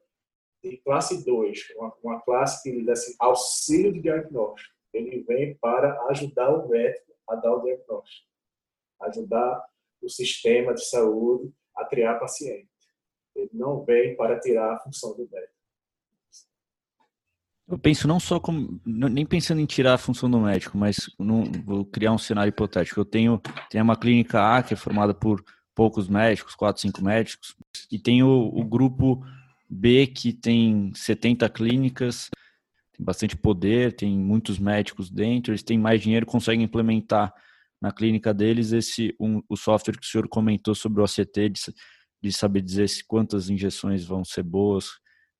[0.64, 4.74] de classe 2, uma, uma classe que ele dá assim, auxílio de diagnóstico.
[4.94, 8.28] Ele vem para ajudar o médico a dar o diagnóstico,
[9.02, 9.64] ajudar
[10.02, 12.68] o sistema de saúde a triar paciente.
[13.34, 15.56] Ele não vem para tirar a função do médico.
[17.68, 20.96] Eu penso não só como, nem pensando em tirar a função do médico, mas
[21.64, 23.00] vou criar um cenário hipotético.
[23.00, 27.56] Eu tenho, tenho uma clínica A que é formada por poucos médicos, quatro, cinco médicos,
[27.90, 29.20] e o, o grupo
[29.68, 32.30] B que tem 70 clínicas
[32.96, 37.32] tem bastante poder, tem muitos médicos dentro, eles têm mais dinheiro, conseguem implementar
[37.80, 41.60] na clínica deles esse um, o software que o senhor comentou sobre o OCT, de,
[42.22, 44.86] de saber dizer se quantas injeções vão ser boas,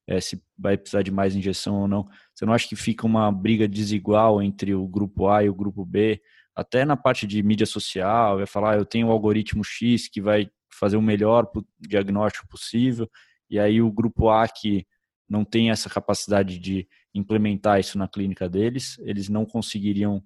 [0.07, 2.07] é, se vai precisar de mais injeção ou não.
[2.35, 5.85] Você não acha que fica uma briga desigual entre o grupo A e o grupo
[5.85, 6.21] B?
[6.55, 10.21] Até na parte de mídia social, vai falar, ah, eu tenho o algoritmo X que
[10.21, 13.11] vai fazer o melhor diagnóstico possível,
[13.49, 14.87] e aí o grupo A que
[15.29, 16.87] não tem essa capacidade de
[17.19, 20.23] implementar isso na clínica deles, eles não conseguiriam,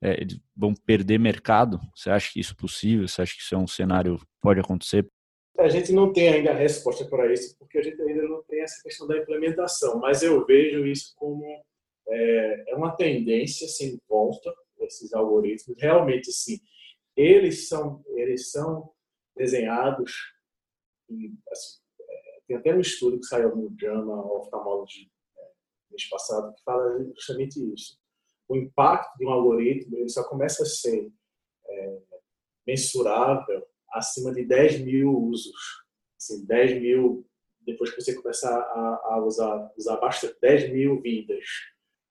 [0.00, 1.80] é, eles vão perder mercado.
[1.94, 3.06] Você acha que isso é possível?
[3.06, 5.06] Você acha que isso é um cenário pode acontecer?
[5.58, 8.80] A gente não tem ainda resposta para isso, porque a gente ainda não tem essa
[8.82, 11.44] questão da implementação, mas eu vejo isso como
[12.08, 15.76] é, é uma tendência sem volta, esses algoritmos.
[15.80, 16.60] Realmente, sim,
[17.16, 18.92] eles são, eles são
[19.36, 20.12] desenhados,
[21.10, 25.10] e, assim, é, tem até um estudo que saiu no of Ophthalmology
[25.98, 27.98] mês passado, que fala justamente isso.
[28.48, 31.10] O impacto de um algoritmo ele só começa a ser
[31.66, 31.98] é,
[32.66, 35.84] mensurável acima de 10 mil usos.
[36.16, 37.26] Assim, 10 mil,
[37.60, 41.44] depois que você começar a, a usar, usar bastante, 10 mil vidas.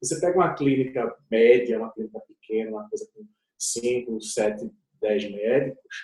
[0.02, 3.26] Você pega uma clínica média, uma clínica pequena, uma coisa com
[3.58, 4.70] 5, 7,
[5.02, 5.96] 10 médicos,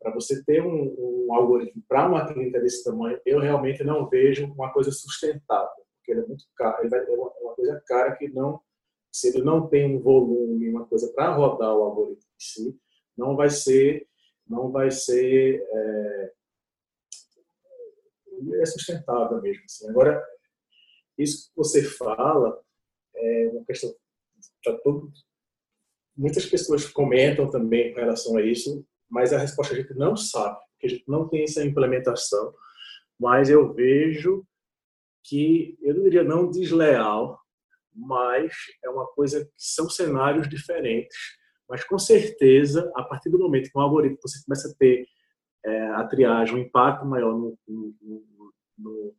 [0.00, 4.46] para você ter um, um algoritmo para uma clínica desse tamanho, eu realmente não vejo
[4.52, 7.82] uma coisa sustentável porque ele é muito caro, ele vai, é uma, é uma coisa
[7.84, 8.60] cara que não,
[9.12, 12.80] se ele não tem um volume, uma coisa para rodar o algoritmo em si,
[13.16, 14.08] não vai ser,
[14.46, 16.32] não vai ser é,
[18.60, 19.64] é sustentável mesmo.
[19.64, 19.88] Assim.
[19.88, 20.24] Agora,
[21.18, 22.62] isso que você fala
[23.16, 23.92] é uma questão
[24.62, 25.10] para todo
[26.16, 30.58] muitas pessoas comentam também com relação a isso, mas a resposta a gente não sabe,
[30.70, 32.54] porque a gente não tem essa implementação.
[33.18, 34.46] Mas eu vejo
[35.28, 37.38] que eu não diria não desleal,
[37.94, 38.52] mas
[38.84, 41.16] é uma coisa que são cenários diferentes.
[41.68, 45.06] Mas com certeza, a partir do momento que um algoritmo você começa a ter
[45.64, 47.94] é, a triagem, um impacto maior no, no,
[48.78, 49.14] no,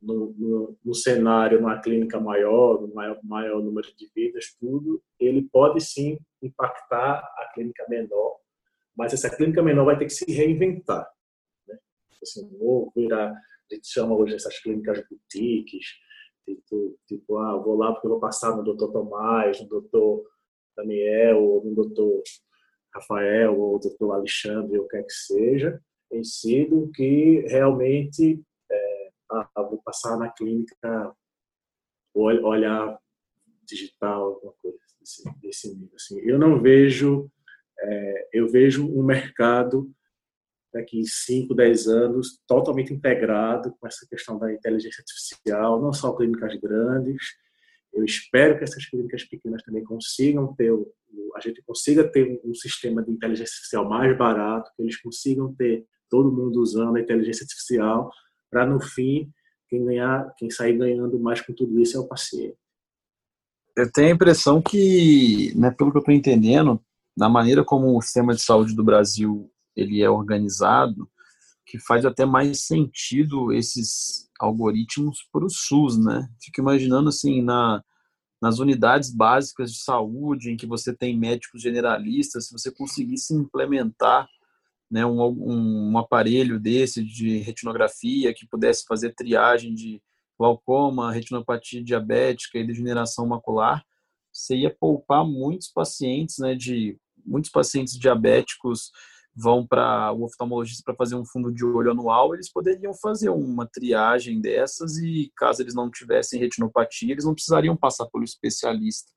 [0.00, 5.80] no, no cenário, numa clínica maior, no maior, maior número de vidas, tudo, ele pode
[5.80, 8.36] sim impactar a clínica menor,
[8.96, 11.08] mas essa clínica menor vai ter que se reinventar.
[11.66, 11.76] Né?
[12.22, 13.34] Assim, ou virar
[13.70, 15.86] a gente chama hoje essas clínicas boutiques,
[16.44, 20.24] tipo, tipo ah, vou lá porque eu vou passar no doutor Tomás, no doutor
[20.76, 22.22] Daniel, ou no doutor
[22.94, 28.42] Rafael, ou doutor Alexandre, ou o que quer que seja, em si, do que realmente
[28.70, 31.14] é, ah, vou passar na clínica
[32.14, 32.98] olhar
[33.64, 35.94] digital, alguma coisa desse, desse nível.
[35.94, 36.18] Assim.
[36.20, 37.30] Eu não vejo,
[37.78, 39.92] é, eu vejo um mercado
[40.78, 46.54] daqui 5, 10 anos totalmente integrado com essa questão da inteligência artificial, não só clínicas
[46.60, 47.22] grandes.
[47.92, 50.72] Eu espero que essas clínicas pequenas também consigam ter,
[51.34, 55.84] a gente consiga ter um sistema de inteligência artificial mais barato, que eles consigam ter
[56.08, 58.10] todo mundo usando a inteligência artificial,
[58.50, 59.30] para no fim
[59.68, 62.56] quem ganhar, quem sair ganhando mais com tudo isso é o paciente.
[63.76, 66.80] Eu tenho a impressão que, né, pelo que eu estou entendendo,
[67.16, 71.08] na maneira como o sistema de saúde do Brasil ele é organizado,
[71.66, 76.28] que faz até mais sentido esses algoritmos para o SUS, né?
[76.40, 77.82] Fico imaginando assim na
[78.40, 84.28] nas unidades básicas de saúde, em que você tem médicos generalistas, se você conseguisse implementar
[84.90, 90.00] né, um, um, um, aparelho desse de retinografia que pudesse fazer triagem de
[90.38, 93.84] glaucoma, retinopatia diabética e degeneração macular,
[94.32, 98.92] você ia poupar muitos pacientes, né, de muitos pacientes diabéticos
[99.38, 103.66] vão para o oftalmologista para fazer um fundo de olho anual, eles poderiam fazer uma
[103.66, 109.12] triagem dessas e caso eles não tivessem retinopatia, eles não precisariam passar pelo especialista.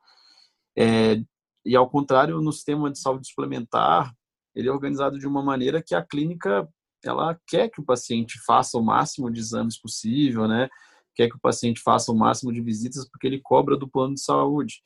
[0.78, 1.20] É,
[1.66, 4.14] e ao contrário, no sistema de saúde suplementar,
[4.54, 6.70] ele é organizado de uma maneira que a clínica
[7.04, 10.70] ela quer que o paciente faça o máximo de exames possível, né?
[11.16, 14.22] Quer que o paciente faça o máximo de visitas porque ele cobra do plano de
[14.22, 14.84] saúde.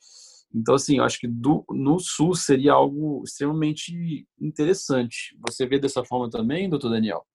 [0.56, 5.36] Então, assim, eu acho que do, no SUS seria algo extremamente interessante.
[5.46, 7.26] Você vê dessa forma também, doutor Daniel?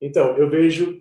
[0.00, 1.00] Então, eu vejo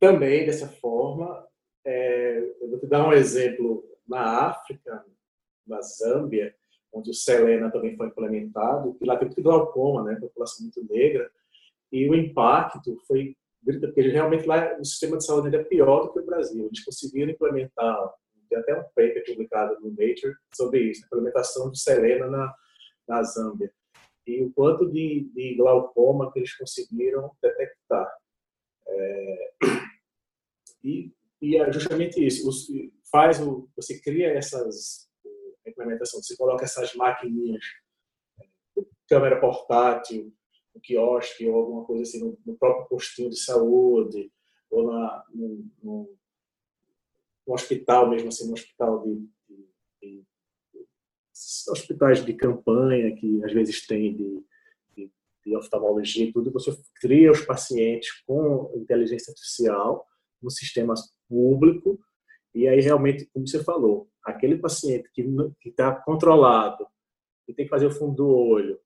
[0.00, 1.46] também dessa forma.
[1.86, 3.84] É, eu vou te dar um exemplo.
[4.08, 5.04] Na África,
[5.66, 6.54] na Zâmbia,
[6.90, 11.30] onde o Selena também foi implementado, e lá tem muito glaucoma, né, população muito negra,
[11.92, 13.36] e o impacto foi
[13.80, 16.66] porque realmente lá o sistema de saúde é pior do que o Brasil.
[16.66, 18.14] Eles conseguiram implementar,
[18.48, 22.54] tem até um paper publicado no Nature sobre isso, a implementação de Selena na,
[23.06, 23.72] na Zâmbia.
[24.26, 28.06] E o quanto de, de glaucoma que eles conseguiram detectar.
[28.86, 29.52] É,
[30.84, 32.50] e, e é justamente isso,
[33.10, 35.08] faz o, você cria essas
[35.78, 36.22] implementação.
[36.22, 37.64] Você coloca essas maquininhas,
[39.08, 40.32] câmera portátil,
[40.74, 44.30] no quiosque ou alguma coisa assim, no, no próprio postinho de saúde,
[44.70, 46.16] ou na, no, no,
[47.48, 49.14] no hospital mesmo, assim, no hospital de,
[49.48, 49.68] de,
[50.02, 50.24] de,
[50.74, 54.44] de, hospitais de campanha que às vezes tem de,
[54.94, 55.10] de,
[55.44, 60.06] de oftalmologia e tudo, você cria os pacientes com inteligência artificial
[60.42, 60.92] no sistema
[61.26, 61.98] público
[62.54, 65.22] e aí, realmente, como você falou, aquele paciente que
[65.68, 66.86] está controlado,
[67.46, 68.78] que tem que fazer o fundo do olho,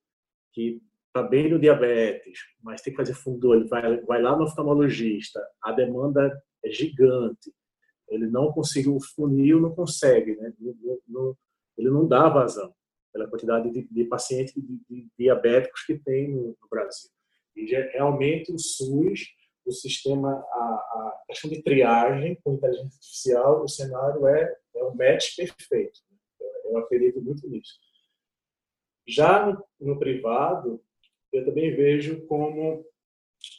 [0.53, 4.37] que está bem no diabetes, mas tem que fazer fundo do olho, vai, vai lá
[4.37, 7.53] no oftalmologista, a demanda é gigante,
[8.13, 10.53] ele não conseguiu, o funil não consegue, né?
[10.59, 11.37] Não, não,
[11.77, 12.75] ele não dá vazão
[13.13, 17.11] pela quantidade de, de pacientes de, de diabéticos que tem no, no Brasil.
[17.57, 19.21] E realmente o SUS
[19.65, 24.95] o sistema, a, a questão de triagem com inteligência artificial, o cenário é, é um
[24.95, 26.01] match perfeito.
[26.65, 27.79] Eu acredito muito nisso.
[29.07, 30.83] Já no, no privado,
[31.33, 32.85] eu também vejo como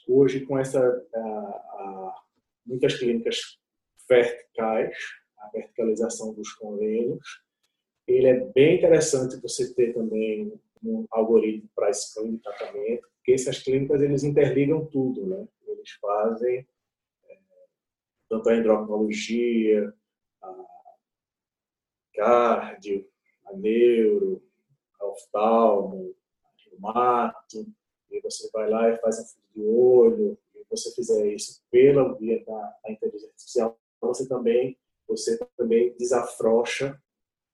[0.07, 0.79] hoje com essa
[1.13, 2.23] a, a,
[2.65, 3.59] muitas clínicas
[4.07, 4.95] verticais,
[5.37, 7.43] a verticalização dos convênios,
[8.07, 13.59] ele é bem interessante você ter também um algoritmo para screening de tratamento, porque essas
[13.59, 15.47] clínicas eles interligam tudo, né?
[15.65, 16.67] eles fazem,
[17.29, 17.37] é,
[18.29, 19.93] tanto a endocrinologia,
[20.41, 20.65] a
[22.13, 23.07] cardio,
[23.45, 24.43] a neuro,
[24.99, 26.15] a oftalmo,
[26.65, 27.65] reumato,
[28.11, 32.13] e você vai lá e faz um fundo de olho, e você fizer isso pela
[32.15, 37.01] via da, da inteligência artificial, você também, você também desafrocha,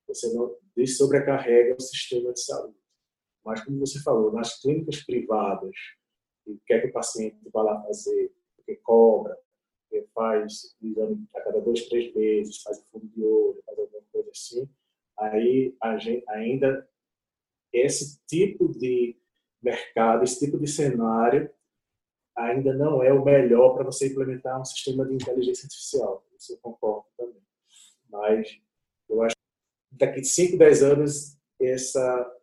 [0.07, 2.77] você não sobrecarrega o sistema de saúde.
[3.43, 5.75] Mas, como você falou, nas clínicas privadas,
[6.43, 9.37] que quer que o paciente vá lá fazer, porque cobra,
[9.89, 14.29] porque faz exame a cada dois, três meses, faz fundo de olho, faz alguma coisa
[14.31, 14.69] assim,
[15.17, 16.87] aí a gente ainda
[17.71, 19.15] esse tipo de
[19.61, 21.51] mercado, esse tipo de cenário
[22.35, 26.25] ainda não é o melhor para você implementar um sistema de inteligência artificial.
[26.39, 27.41] Isso eu concordo também.
[28.09, 28.59] Mas
[29.09, 32.35] eu acho que daqui 5, 10 anos essa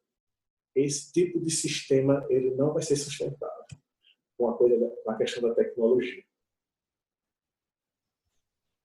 [0.74, 3.64] esse tipo de sistema ele não vai ser sustentável
[4.36, 6.22] com a, coisa com a questão da tecnologia.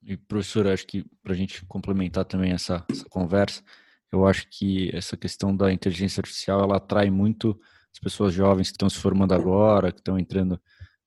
[0.03, 3.61] E, professor, acho que para a gente complementar também essa, essa, conversa,
[4.11, 7.59] eu acho que essa questão da inteligência artificial ela atrai muito
[7.93, 10.59] as pessoas jovens que estão se formando agora, que estão entrando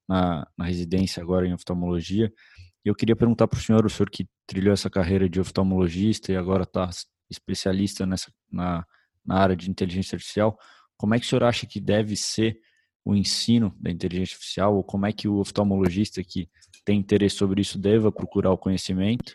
[0.06, 2.32] na, na residência agora em oftalmologia.
[2.84, 6.36] Eu queria perguntar para o senhor, o senhor que trilhou essa carreira de oftalmologista e
[6.36, 6.88] agora está
[7.30, 8.84] especialista nessa, na,
[9.24, 10.58] na área de inteligência artificial,
[10.96, 12.58] como é que o senhor acha que deve ser
[13.04, 16.48] o ensino da inteligência artificial, ou como é que o oftalmologista que
[16.84, 19.34] tem interesse sobre isso deva procurar o conhecimento?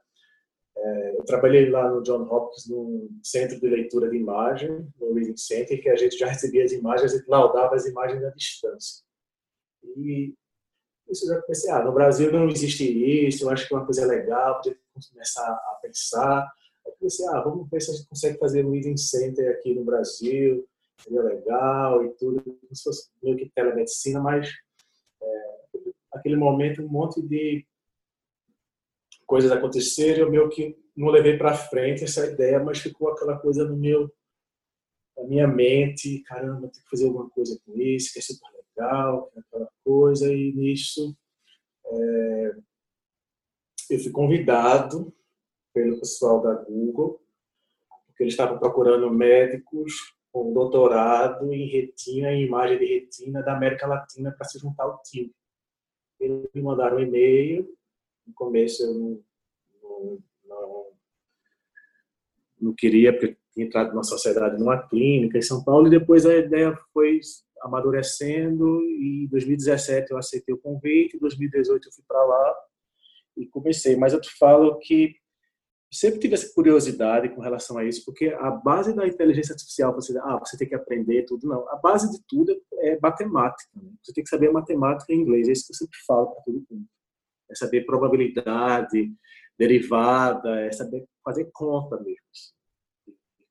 [0.82, 5.36] é, eu trabalhei lá no John Hopkins, no centro de leitura de imagem, no Reading
[5.36, 9.04] Center, que a gente já recebia as imagens e laudava as imagens à distância.
[9.84, 10.34] E
[11.10, 12.84] isso já comecei, ah, no Brasil não existe
[13.26, 14.78] isso, eu acho que é uma coisa legal, podia
[15.10, 16.50] começar a pensar.
[16.86, 19.84] Aí comecei, ah, vamos ver se a gente consegue fazer um Reading Center aqui no
[19.84, 20.66] Brasil,
[21.02, 24.48] seria legal e tudo, como se fosse meio que telemedicina, mas
[25.22, 25.56] é,
[26.14, 27.66] naquele momento um monte de
[29.30, 33.64] coisas aconteceram, eu meio que não levei para frente essa ideia, mas ficou aquela coisa
[33.64, 34.12] no meu
[35.16, 39.30] na minha mente, caramba, tem que fazer alguma coisa com isso, que é super legal,
[39.36, 41.16] é aquela coisa, e nisso
[41.84, 42.56] é,
[43.90, 45.14] eu fui convidado
[45.72, 47.22] pelo pessoal da Google,
[48.06, 49.92] porque eles estavam procurando médicos
[50.32, 55.00] com doutorado em retina, em imagem de retina da América Latina para se juntar ao
[55.02, 55.32] time.
[56.18, 57.68] Eles me mandaram um e-mail
[58.30, 59.22] no começo eu não,
[59.82, 60.86] não, não,
[62.60, 66.36] não queria, porque tinha entrado numa sociedade, numa clínica em São Paulo, e depois a
[66.36, 67.20] ideia foi
[67.62, 72.54] amadurecendo, e em 2017 eu aceitei o convite, em 2018 eu fui para lá
[73.36, 73.96] e comecei.
[73.96, 75.14] Mas eu te falo que
[75.92, 80.16] sempre tive essa curiosidade com relação a isso, porque a base da inteligência artificial, você,
[80.18, 81.68] ah, você tem que aprender tudo, não.
[81.68, 83.70] A base de tudo é matemática.
[83.74, 83.90] Né?
[84.02, 86.64] Você tem que saber matemática em inglês, é isso que eu sempre falo para todo
[86.70, 86.86] mundo
[87.51, 89.12] é saber probabilidade,
[89.59, 92.24] derivada, é saber fazer conta mesmo.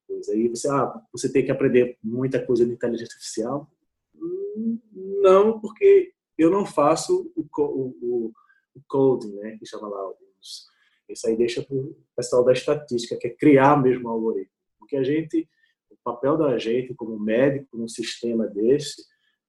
[0.08, 0.34] Coisa.
[0.34, 3.70] Aí você, ah, você tem que aprender muita coisa de inteligência artificial?
[5.22, 8.34] Não, porque eu não faço o, o,
[8.76, 10.14] o coding, né, que chama lá.
[11.08, 14.54] Isso aí deixa para o pessoal da estatística, que é criar mesmo o algoritmo.
[14.78, 15.48] Porque a gente,
[15.90, 19.04] o papel da gente como médico num sistema desse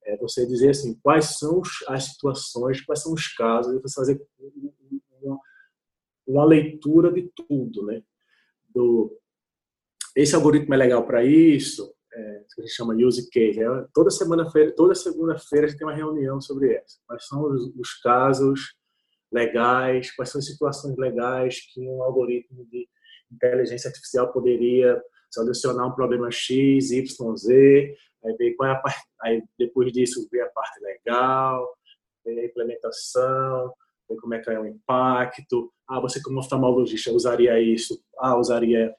[0.05, 4.20] é você dizer assim, quais são as situações, quais são os casos, e você fazer
[5.22, 5.38] uma,
[6.26, 8.03] uma leitura de tudo, né?
[8.68, 9.16] Do,
[10.16, 13.62] esse algoritmo é legal para isso, é, que a gente chama use case.
[13.62, 17.01] É, toda semana-feira, toda segunda-feira a gente tem uma reunião sobre isso.
[17.07, 18.74] Quais são os, os, casos
[19.32, 22.88] legais, quais são as situações legais que um algoritmo de
[23.30, 29.00] inteligência artificial poderia solucionar um problema X, Y, Z, aí ver qual é a parte,
[29.22, 31.68] aí depois disso ver a parte legal,
[32.26, 33.72] a implementação,
[34.08, 35.72] ver como é que é o impacto.
[35.88, 38.02] Ah, você como oftalmologista usaria isso?
[38.18, 38.94] Ah, usaria,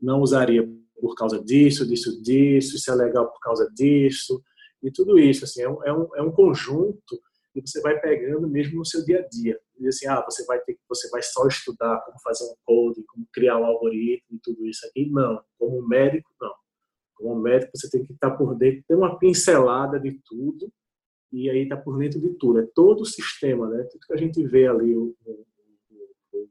[0.00, 0.68] não usaria
[1.00, 4.42] por causa disso, disso, disso, isso é legal por causa disso,
[4.82, 7.20] e tudo isso, assim, é um, é um, é conjunto
[7.56, 9.58] e você vai pegando mesmo no seu dia a dia.
[9.78, 13.26] E assim, ah, você vai ter você vai só estudar como fazer um code, como
[13.32, 15.08] criar um algoritmo e tudo isso aqui.
[15.10, 16.52] Não, como médico, não.
[17.16, 20.70] Como médico, você tem que estar por dentro, ter uma pincelada de tudo
[21.32, 22.60] e aí está por dentro de tudo.
[22.60, 23.82] É todo o sistema, né?
[23.84, 25.46] Tudo que a gente vê ali, o, o,
[25.90, 26.48] o,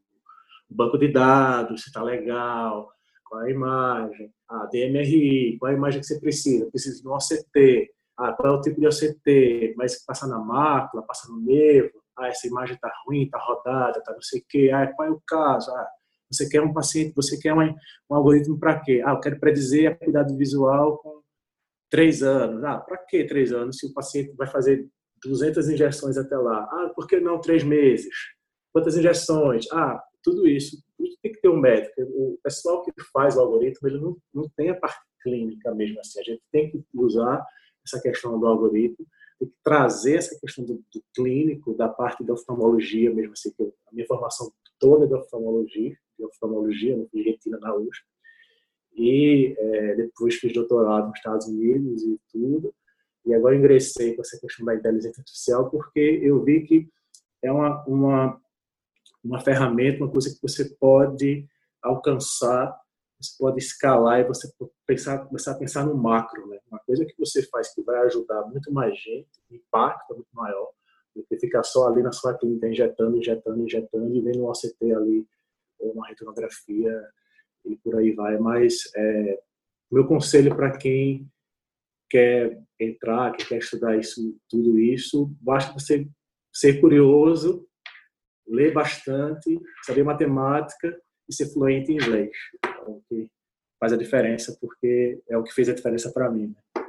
[0.70, 2.92] o banco de dados, se está legal,
[3.24, 7.92] qual a imagem, a DMRI, qual a imagem que você precisa, precisa de um OCT,
[8.18, 12.28] ah, qual é o tipo de OCT, mas passa na mácula, passa no nervo, ah,
[12.28, 15.22] essa imagem está ruim, está rodada, está não sei o quê, ah, qual é o
[15.28, 15.88] caso, ah,
[16.36, 19.02] você quer um paciente, você quer um, um algoritmo para quê?
[19.06, 21.22] Ah, eu quero predizer a cuidado visual com
[21.90, 22.64] três anos.
[22.64, 24.88] Ah, para que três anos se o paciente vai fazer
[25.24, 26.64] 200 injeções até lá?
[26.64, 28.14] Ah, por que não três meses?
[28.74, 29.66] Quantas injeções?
[29.72, 30.78] Ah, tudo isso.
[31.22, 31.94] Tem que ter um médico.
[32.02, 36.20] O pessoal que faz o algoritmo, ele não, não tem a parte clínica mesmo assim.
[36.20, 37.46] A gente tem que usar
[37.86, 39.06] essa questão do algoritmo,
[39.40, 43.64] tem que trazer essa questão do, do clínico, da parte da oftalmologia mesmo assim, que
[43.64, 48.06] a minha formação toda da oftalmologia, de oftalmologia, né, fiz retina na USP,
[48.98, 52.74] e é, depois fiz doutorado nos Estados Unidos e tudo,
[53.26, 56.88] e agora ingressei com essa questão da inteligência artificial porque eu vi que
[57.42, 58.42] é uma, uma,
[59.24, 61.46] uma ferramenta, uma coisa que você pode
[61.82, 62.80] alcançar
[63.22, 64.52] você pode escalar e você
[64.86, 66.60] pensar, começar a pensar no macro, né?
[66.70, 70.70] Uma coisa que você faz que vai ajudar muito mais gente, impacto muito maior,
[71.16, 74.94] do que ficar só ali na sua clínica injetando, injetando, injetando e vendo um OCT
[74.94, 75.26] ali,
[75.80, 77.02] ou uma retinografia
[77.66, 78.38] e por aí vai.
[78.38, 79.40] Mas é,
[79.92, 81.30] meu conselho para quem
[82.10, 86.08] quer entrar, que quer estudar isso, tudo isso, basta você
[86.54, 87.68] ser curioso,
[88.48, 90.98] ler bastante, saber matemática
[91.28, 92.32] e ser fluente em inglês.
[92.58, 93.30] Então, que
[93.80, 96.48] faz a diferença, porque é o que fez a diferença para mim.
[96.48, 96.84] Né?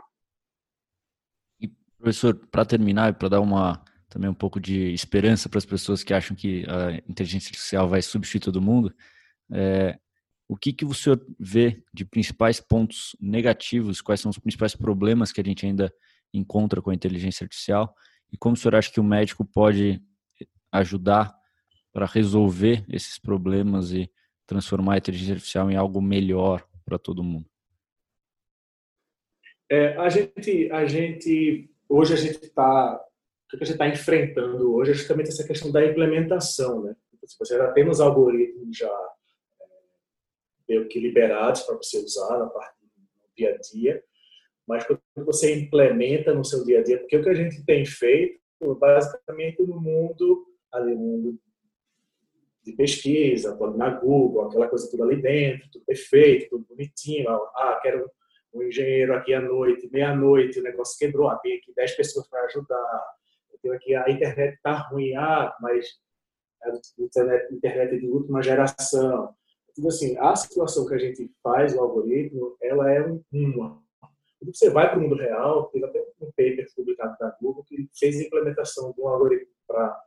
[1.61, 1.69] E,
[1.99, 3.83] professor, para terminar, para dar uma
[4.17, 8.01] também um pouco de esperança para as pessoas que acham que a inteligência artificial vai
[8.01, 8.91] substituir todo mundo,
[9.53, 9.99] é,
[10.49, 15.33] o que, que o senhor vê de principais pontos negativos, quais são os principais problemas
[15.33, 15.93] que a gente ainda
[16.33, 17.95] encontra com a inteligência artificial
[18.33, 20.01] e como o senhor acha que o médico pode
[20.73, 21.37] ajudar
[21.93, 24.11] para resolver esses problemas e
[24.47, 27.45] transformar a inteligência artificial em algo melhor para todo mundo?
[29.69, 32.99] É, a gente, a gente, hoje a gente está,
[33.47, 36.97] o que a gente está enfrentando hoje é justamente essa questão da implementação, né?
[37.39, 38.93] Você já tem os algoritmos já
[40.69, 44.05] meio que liberados para você usar na parte do dia a dia,
[44.67, 47.85] mas quando você implementa no seu dia a dia, porque o que a gente tem
[47.85, 48.41] feito,
[48.81, 51.39] basicamente no mundo, ali no mundo
[52.65, 58.11] de pesquisa, na Google, aquela coisa tudo ali dentro, tudo perfeito, tudo bonitinho, ah, quero
[58.53, 62.45] um engenheiro aqui à noite, meia-noite, o negócio quebrou, ah, tem aqui 10 pessoas para
[62.47, 63.05] ajudar,
[63.59, 65.87] tenho aqui, a internet está ruim, ah, mas
[66.65, 69.35] é internet, internet de última geração,
[69.77, 73.83] Tipo assim, a situação que a gente faz o algoritmo, ela é uma.
[74.39, 77.87] Quando você vai para o mundo real, teve até um paper publicado da Google que
[77.95, 80.03] fez a implementação de um algoritmo para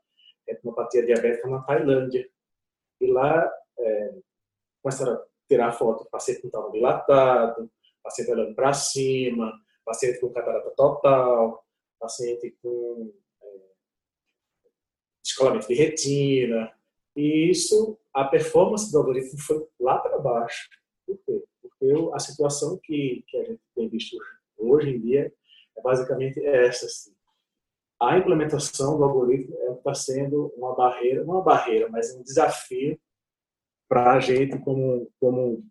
[0.48, 2.28] retinopatia diabética na Tailândia.
[3.00, 3.48] E lá
[3.78, 4.16] é,
[4.82, 7.70] começaram a tirar foto do paciente que estava dilatado,
[8.02, 9.54] paciente olhando para cima,
[9.86, 11.64] paciente com catarata total,
[12.00, 13.14] paciente com
[15.40, 16.72] descolamento de retina.
[17.16, 20.70] E isso a performance do algoritmo foi lá para baixo.
[21.06, 21.44] Por quê?
[21.62, 24.18] Porque a situação que, que a gente tem visto
[24.58, 25.34] hoje em dia
[25.78, 26.86] é basicamente essa.
[26.86, 27.14] Assim.
[28.02, 33.00] A implementação do algoritmo está sendo uma barreira, não uma barreira, mas um desafio
[33.88, 35.64] para a gente, como como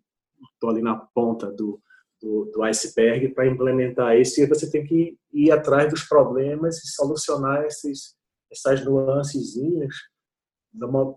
[0.53, 1.81] estou ali na ponta do,
[2.21, 4.41] do, do iceberg, para implementar isso.
[4.41, 8.15] E você tem que ir atrás dos problemas e solucionar esses,
[8.51, 9.93] essas nuancezinhas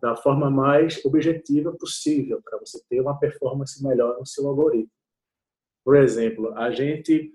[0.01, 4.91] da forma mais objetiva possível para você ter uma performance melhor no seu algoritmo.
[5.85, 7.33] Por exemplo, a gente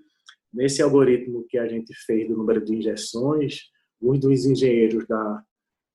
[0.52, 3.70] nesse algoritmo que a gente fez do número de injeções,
[4.00, 5.44] um dos engenheiros da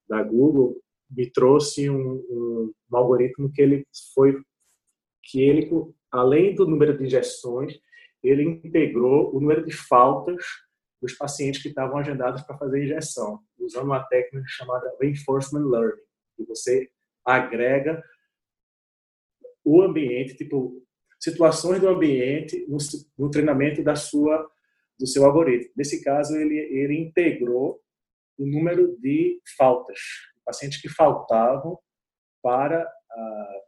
[0.07, 4.41] da Google me trouxe um, um, um algoritmo que ele foi
[5.23, 5.69] que ele
[6.11, 7.79] além do número de injeções,
[8.21, 10.45] ele integrou o número de faltas
[11.03, 16.01] dos pacientes que estavam agendados para fazer injeção, usando uma técnica chamada reinforcement learning
[16.37, 16.89] que você
[17.25, 18.01] agrega
[19.65, 20.81] o ambiente, tipo
[21.19, 22.77] situações do ambiente no,
[23.17, 24.49] no, treinamento da sua
[24.97, 25.73] do seu algoritmo.
[25.75, 27.81] Nesse caso, ele ele integrou
[28.37, 29.99] o número de faltas,
[30.45, 31.77] pacientes que faltavam
[32.41, 32.81] para
[33.11, 33.61] ah,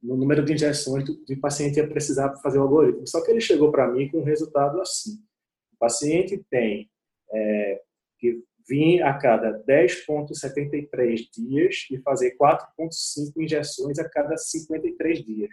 [0.00, 3.06] no número de injeções do, do paciente ia precisar fazer o algoritmo.
[3.06, 5.31] Só que ele chegou para mim com um resultado assim: o
[5.82, 6.88] paciente tem
[7.32, 7.82] é,
[8.20, 15.50] que vir a cada 10,73 dias e fazer 4,5 injeções a cada 53 dias.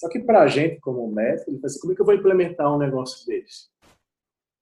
[0.00, 2.14] Só que para a gente, como médico, ele fala assim, como é que eu vou
[2.16, 3.68] implementar um negócio desse?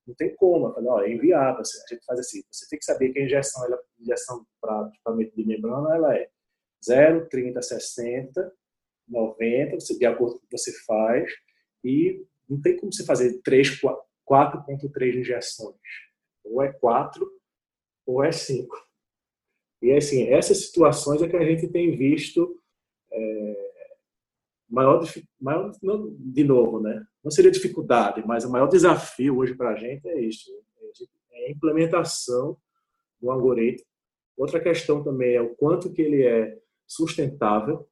[0.06, 0.66] Não tem como.
[0.66, 1.62] Eu falei, ó, é inviável.
[1.62, 3.64] A gente faz assim, você tem que saber que a injeção,
[3.98, 6.28] injeção para equipamento de membrana, ela é
[6.84, 8.52] 0, 30, 60,
[9.08, 11.32] 90, de acordo com o que você faz,
[11.82, 13.40] e não tem como você fazer
[14.32, 15.76] 4,3 injeções.
[16.42, 17.30] Ou é 4
[18.06, 18.74] ou é 5.
[19.82, 22.58] E assim, essas situações é que a gente tem visto
[23.12, 23.72] é,
[24.70, 25.04] maior,
[25.38, 27.04] maior não, de novo, né?
[27.22, 30.50] Não seria dificuldade, mas o maior desafio hoje para a gente é isso:
[31.30, 32.56] é a implementação
[33.20, 33.86] do algoritmo.
[34.36, 37.86] Outra questão também é o quanto que ele é sustentável,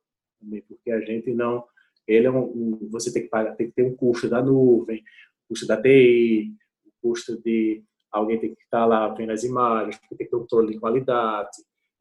[0.67, 1.65] porque a gente não,
[2.07, 5.05] ele é um você tem que pagar, tem que ter um custo da nuvem,
[5.51, 6.55] custo da TI,
[6.87, 10.73] o custo de alguém tem que estar lá vendo as imagens, tem que ter controle
[10.73, 11.51] de qualidade,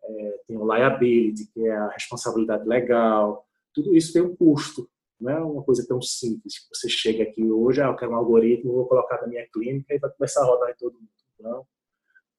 [0.04, 4.89] é, tem o liability, que é a responsabilidade legal, tudo isso tem um custo,
[5.20, 8.16] não é uma coisa tão simples, que você chega aqui hoje, ah, eu quero um
[8.16, 11.10] algoritmo, vou colocar na minha clínica e vai começar a rodar em todo mundo.
[11.39, 11.66] Não.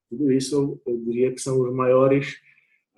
[0.09, 2.41] Tudo isso eu diria que são os maiores,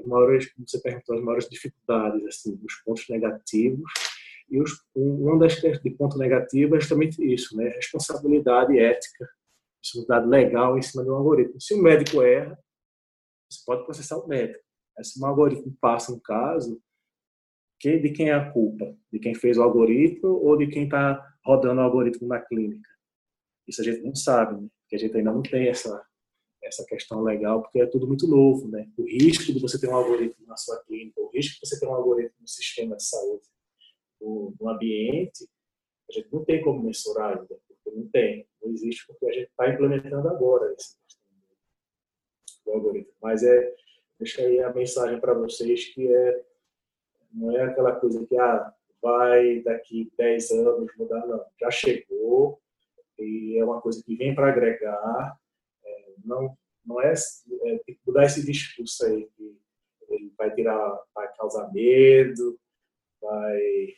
[0.05, 3.83] maiores como você perguntou, as maiores dificuldades, assim, os pontos negativos.
[4.53, 7.71] E os, um das de ponto negativo é justamente isso, né?
[7.71, 9.27] Responsabilidade ética,
[9.83, 11.59] responsabilidade legal em cima de um algoritmo.
[11.59, 12.59] Se o médico erra,
[13.51, 14.63] você pode processar o médico.
[14.95, 16.79] Mas se um algoritmo passa um caso,
[17.83, 18.95] de quem é a culpa?
[19.11, 22.89] De quem fez o algoritmo ou de quem está rodando o algoritmo na clínica?
[23.67, 24.69] Isso a gente não sabe, né?
[24.83, 26.05] Porque a gente ainda não tem essa
[26.63, 28.89] essa questão legal, porque é tudo muito novo, né?
[28.97, 31.89] O risco de você ter um algoritmo na sua clínica, o risco de você ter
[31.89, 33.45] um algoritmo no sistema de saúde,
[34.23, 35.49] no, ambiente,
[36.09, 39.49] a gente não tem como mensurar ainda, porque não tem, não existe, porque a gente
[39.49, 40.97] está implementando agora esse
[42.65, 43.13] do algoritmo.
[43.21, 43.75] Mas é,
[44.19, 46.45] deixa aí a mensagem para vocês que é
[47.33, 51.45] não é aquela coisa que ah, vai daqui 10 anos mudar, não.
[51.59, 52.61] Já chegou
[53.19, 55.39] e é uma coisa que vem para agregar.
[55.85, 59.59] É, não, não é, é tem que mudar esse discurso aí que
[60.09, 62.59] ele vai tirar, vai causar medo,
[63.21, 63.95] vai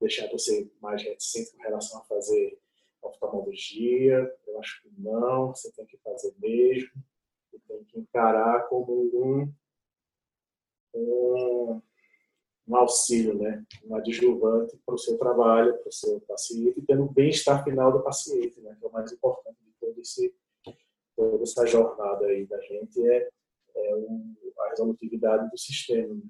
[0.00, 2.58] deixar você mais reticente com relação a fazer
[3.02, 4.30] oftalmologia.
[4.46, 6.90] Eu acho que não, você tem que fazer mesmo.
[7.50, 9.52] Você tem que encarar como um,
[10.94, 11.82] um
[12.68, 13.64] um auxílio, né?
[13.84, 17.92] um adjuvante para o seu trabalho, para o seu paciente, e tendo o bem-estar final
[17.92, 18.76] do paciente, né?
[18.78, 20.34] que é o mais importante de todo esse,
[21.14, 23.28] toda essa jornada aí da gente, é,
[23.76, 23.92] é
[24.58, 26.12] a resolutividade do sistema.
[26.12, 26.22] Né?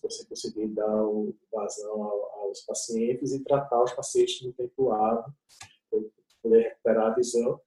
[0.00, 1.04] Você conseguir dar
[1.52, 5.32] vazão aos pacientes e tratar os pacientes no tempo hábil,
[6.42, 7.60] poder recuperar a visão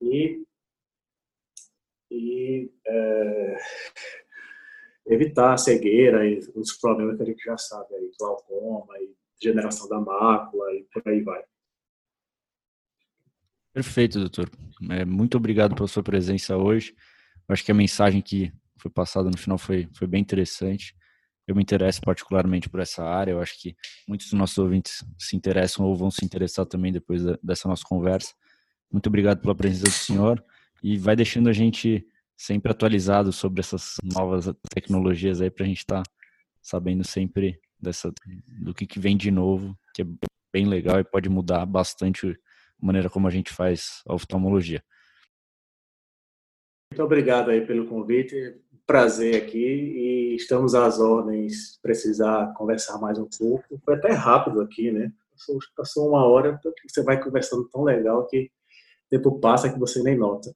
[0.00, 0.42] e,
[2.10, 3.56] e é,
[5.06, 9.88] evitar a cegueira e os problemas que a gente já sabe, aí, glaucoma e degeneração
[9.88, 11.42] da mácula e por aí vai.
[13.72, 14.50] Perfeito, doutor.
[14.90, 16.94] É, muito obrigado pela sua presença hoje.
[17.48, 20.94] Acho que a mensagem que foi passada no final foi, foi bem interessante.
[21.50, 23.32] Eu me interesso particularmente por essa área.
[23.32, 23.76] Eu acho que
[24.06, 27.82] muitos dos nossos ouvintes se interessam ou vão se interessar também depois da, dessa nossa
[27.84, 28.32] conversa.
[28.88, 30.44] Muito obrigado pela presença do senhor
[30.80, 35.78] e vai deixando a gente sempre atualizado sobre essas novas tecnologias aí para a gente
[35.78, 36.10] estar tá
[36.62, 38.12] sabendo sempre dessa
[38.62, 40.06] do que, que vem de novo, que é
[40.52, 44.84] bem legal e pode mudar bastante a maneira como a gente faz a oftalmologia.
[46.92, 48.54] Muito obrigado aí pelo convite,
[48.90, 53.80] prazer aqui e estamos às ordens, precisar conversar mais um pouco.
[53.84, 55.12] Foi até rápido aqui, né?
[55.30, 58.50] Passou, passou uma hora, você vai conversando tão legal que
[59.06, 60.52] o tempo passa que você nem nota.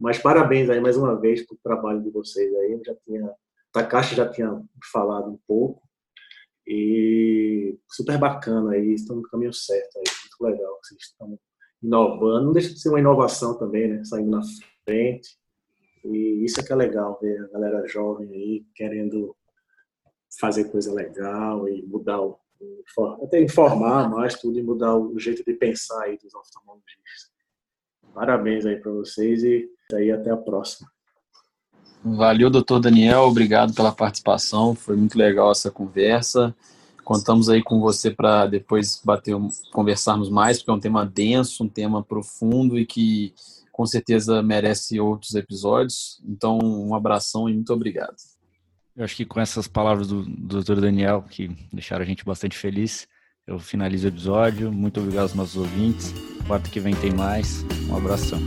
[0.00, 2.80] Mas parabéns aí mais uma vez pelo trabalho de vocês aí.
[2.84, 3.32] Já tinha,
[3.70, 4.60] Takashi já tinha
[4.92, 5.80] falado um pouco
[6.66, 10.76] e super bacana aí, estão no caminho certo aí, muito legal.
[10.82, 11.38] Vocês estão
[11.80, 14.02] inovando, não deixa de ser uma inovação também, né?
[14.02, 14.40] Saindo na
[14.84, 15.38] frente.
[16.04, 19.34] E isso é que é legal ver a galera jovem aí querendo
[20.38, 22.38] fazer coisa legal e mudar o
[23.22, 27.30] até informar mais tudo e mudar o jeito de pensar aí dos oftalmologistas.
[28.14, 30.90] Parabéns aí para vocês e aí até a próxima.
[32.02, 36.54] Valeu, doutor Daniel, obrigado pela participação, foi muito legal essa conversa.
[37.04, 39.36] Contamos aí com você para depois bater,
[39.72, 43.34] conversarmos mais, porque é um tema denso, um tema profundo e que
[43.76, 46.18] com certeza merece outros episódios.
[46.26, 48.16] Então, um abração e muito obrigado.
[48.96, 50.80] Eu acho que com essas palavras do, do Dr.
[50.80, 53.06] Daniel, que deixaram a gente bastante feliz,
[53.46, 54.72] eu finalizo o episódio.
[54.72, 56.14] Muito obrigado aos nossos ouvintes.
[56.46, 57.62] Quarta que vem tem mais.
[57.90, 58.40] Um abração.